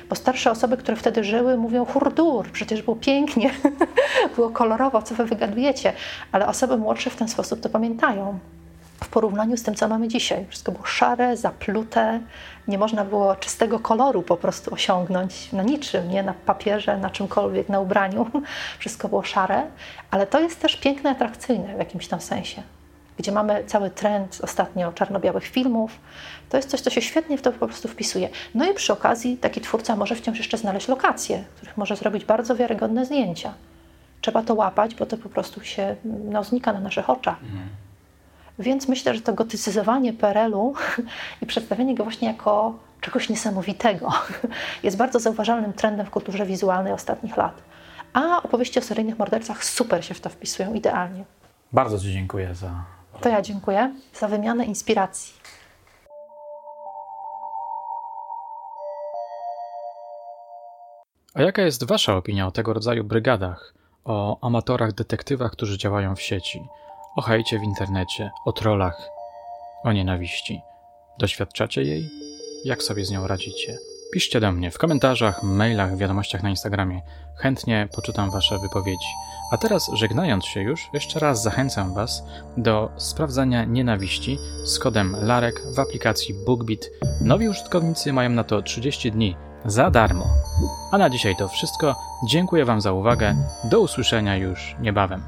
[0.10, 3.52] Bo starsze osoby, które wtedy żyły, mówią hurdur, przecież było pięknie,
[4.36, 5.94] było kolorowo, co wy wygadujecie.
[6.32, 8.40] Ale osoby młodsze w ten sposób to pamiętają.
[9.04, 10.46] W porównaniu z tym, co mamy dzisiaj.
[10.50, 12.20] Wszystko było szare, zaplute,
[12.68, 17.70] nie można było czystego koloru po prostu osiągnąć na niczym, nie na papierze, na czymkolwiek,
[17.70, 18.32] na ubraniu.
[18.80, 19.64] Wszystko było szare,
[20.12, 22.64] ale to jest też piękne, atrakcyjne w jakimś tam sensie
[23.18, 26.00] gdzie mamy cały trend ostatnio czarno-białych filmów.
[26.50, 28.30] To jest coś, co się świetnie w to po prostu wpisuje.
[28.56, 32.26] No i przy okazji taki twórca może wciąż jeszcze znaleźć lokacje, w których może zrobić
[32.26, 33.54] bardzo wiarygodne zdjęcia.
[34.22, 37.44] Trzeba to łapać, bo to po prostu się no, znika na naszych oczach.
[37.44, 37.70] Mhm.
[38.60, 40.74] Więc myślę, że to gotycyzowanie PRL-u
[41.42, 44.12] i przedstawienie go właśnie jako czegoś niesamowitego
[44.84, 47.62] jest bardzo zauważalnym trendem w kulturze wizualnej ostatnich lat.
[48.14, 51.24] A opowieści o seryjnych mordercach super się w to wpisują idealnie.
[51.72, 52.72] Bardzo Ci dziękuję za
[53.24, 55.34] to ja dziękuję za wymianę inspiracji.
[61.34, 63.74] A jaka jest Wasza opinia o tego rodzaju brygadach?
[64.06, 66.68] O amatorach detektywach, którzy działają w sieci,
[67.16, 69.10] o hejcie w internecie, o trollach,
[69.84, 70.62] o nienawiści.
[71.20, 72.10] Doświadczacie jej?
[72.66, 73.78] Jak sobie z nią radzicie?
[74.14, 77.02] Piszcie do mnie w komentarzach, mailach, wiadomościach na Instagramie.
[77.38, 79.08] Chętnie poczytam Wasze wypowiedzi.
[79.54, 82.24] A teraz, żegnając się już, jeszcze raz zachęcam Was
[82.58, 86.80] do sprawdzania nienawiści z kodem LAREK w aplikacji BookBeat.
[87.22, 89.36] Nowi użytkownicy mają na to 30 dni
[89.66, 90.26] za darmo.
[90.92, 91.96] A na dzisiaj to wszystko.
[92.28, 93.36] Dziękuję Wam za uwagę.
[93.72, 95.22] Do usłyszenia już niebawem.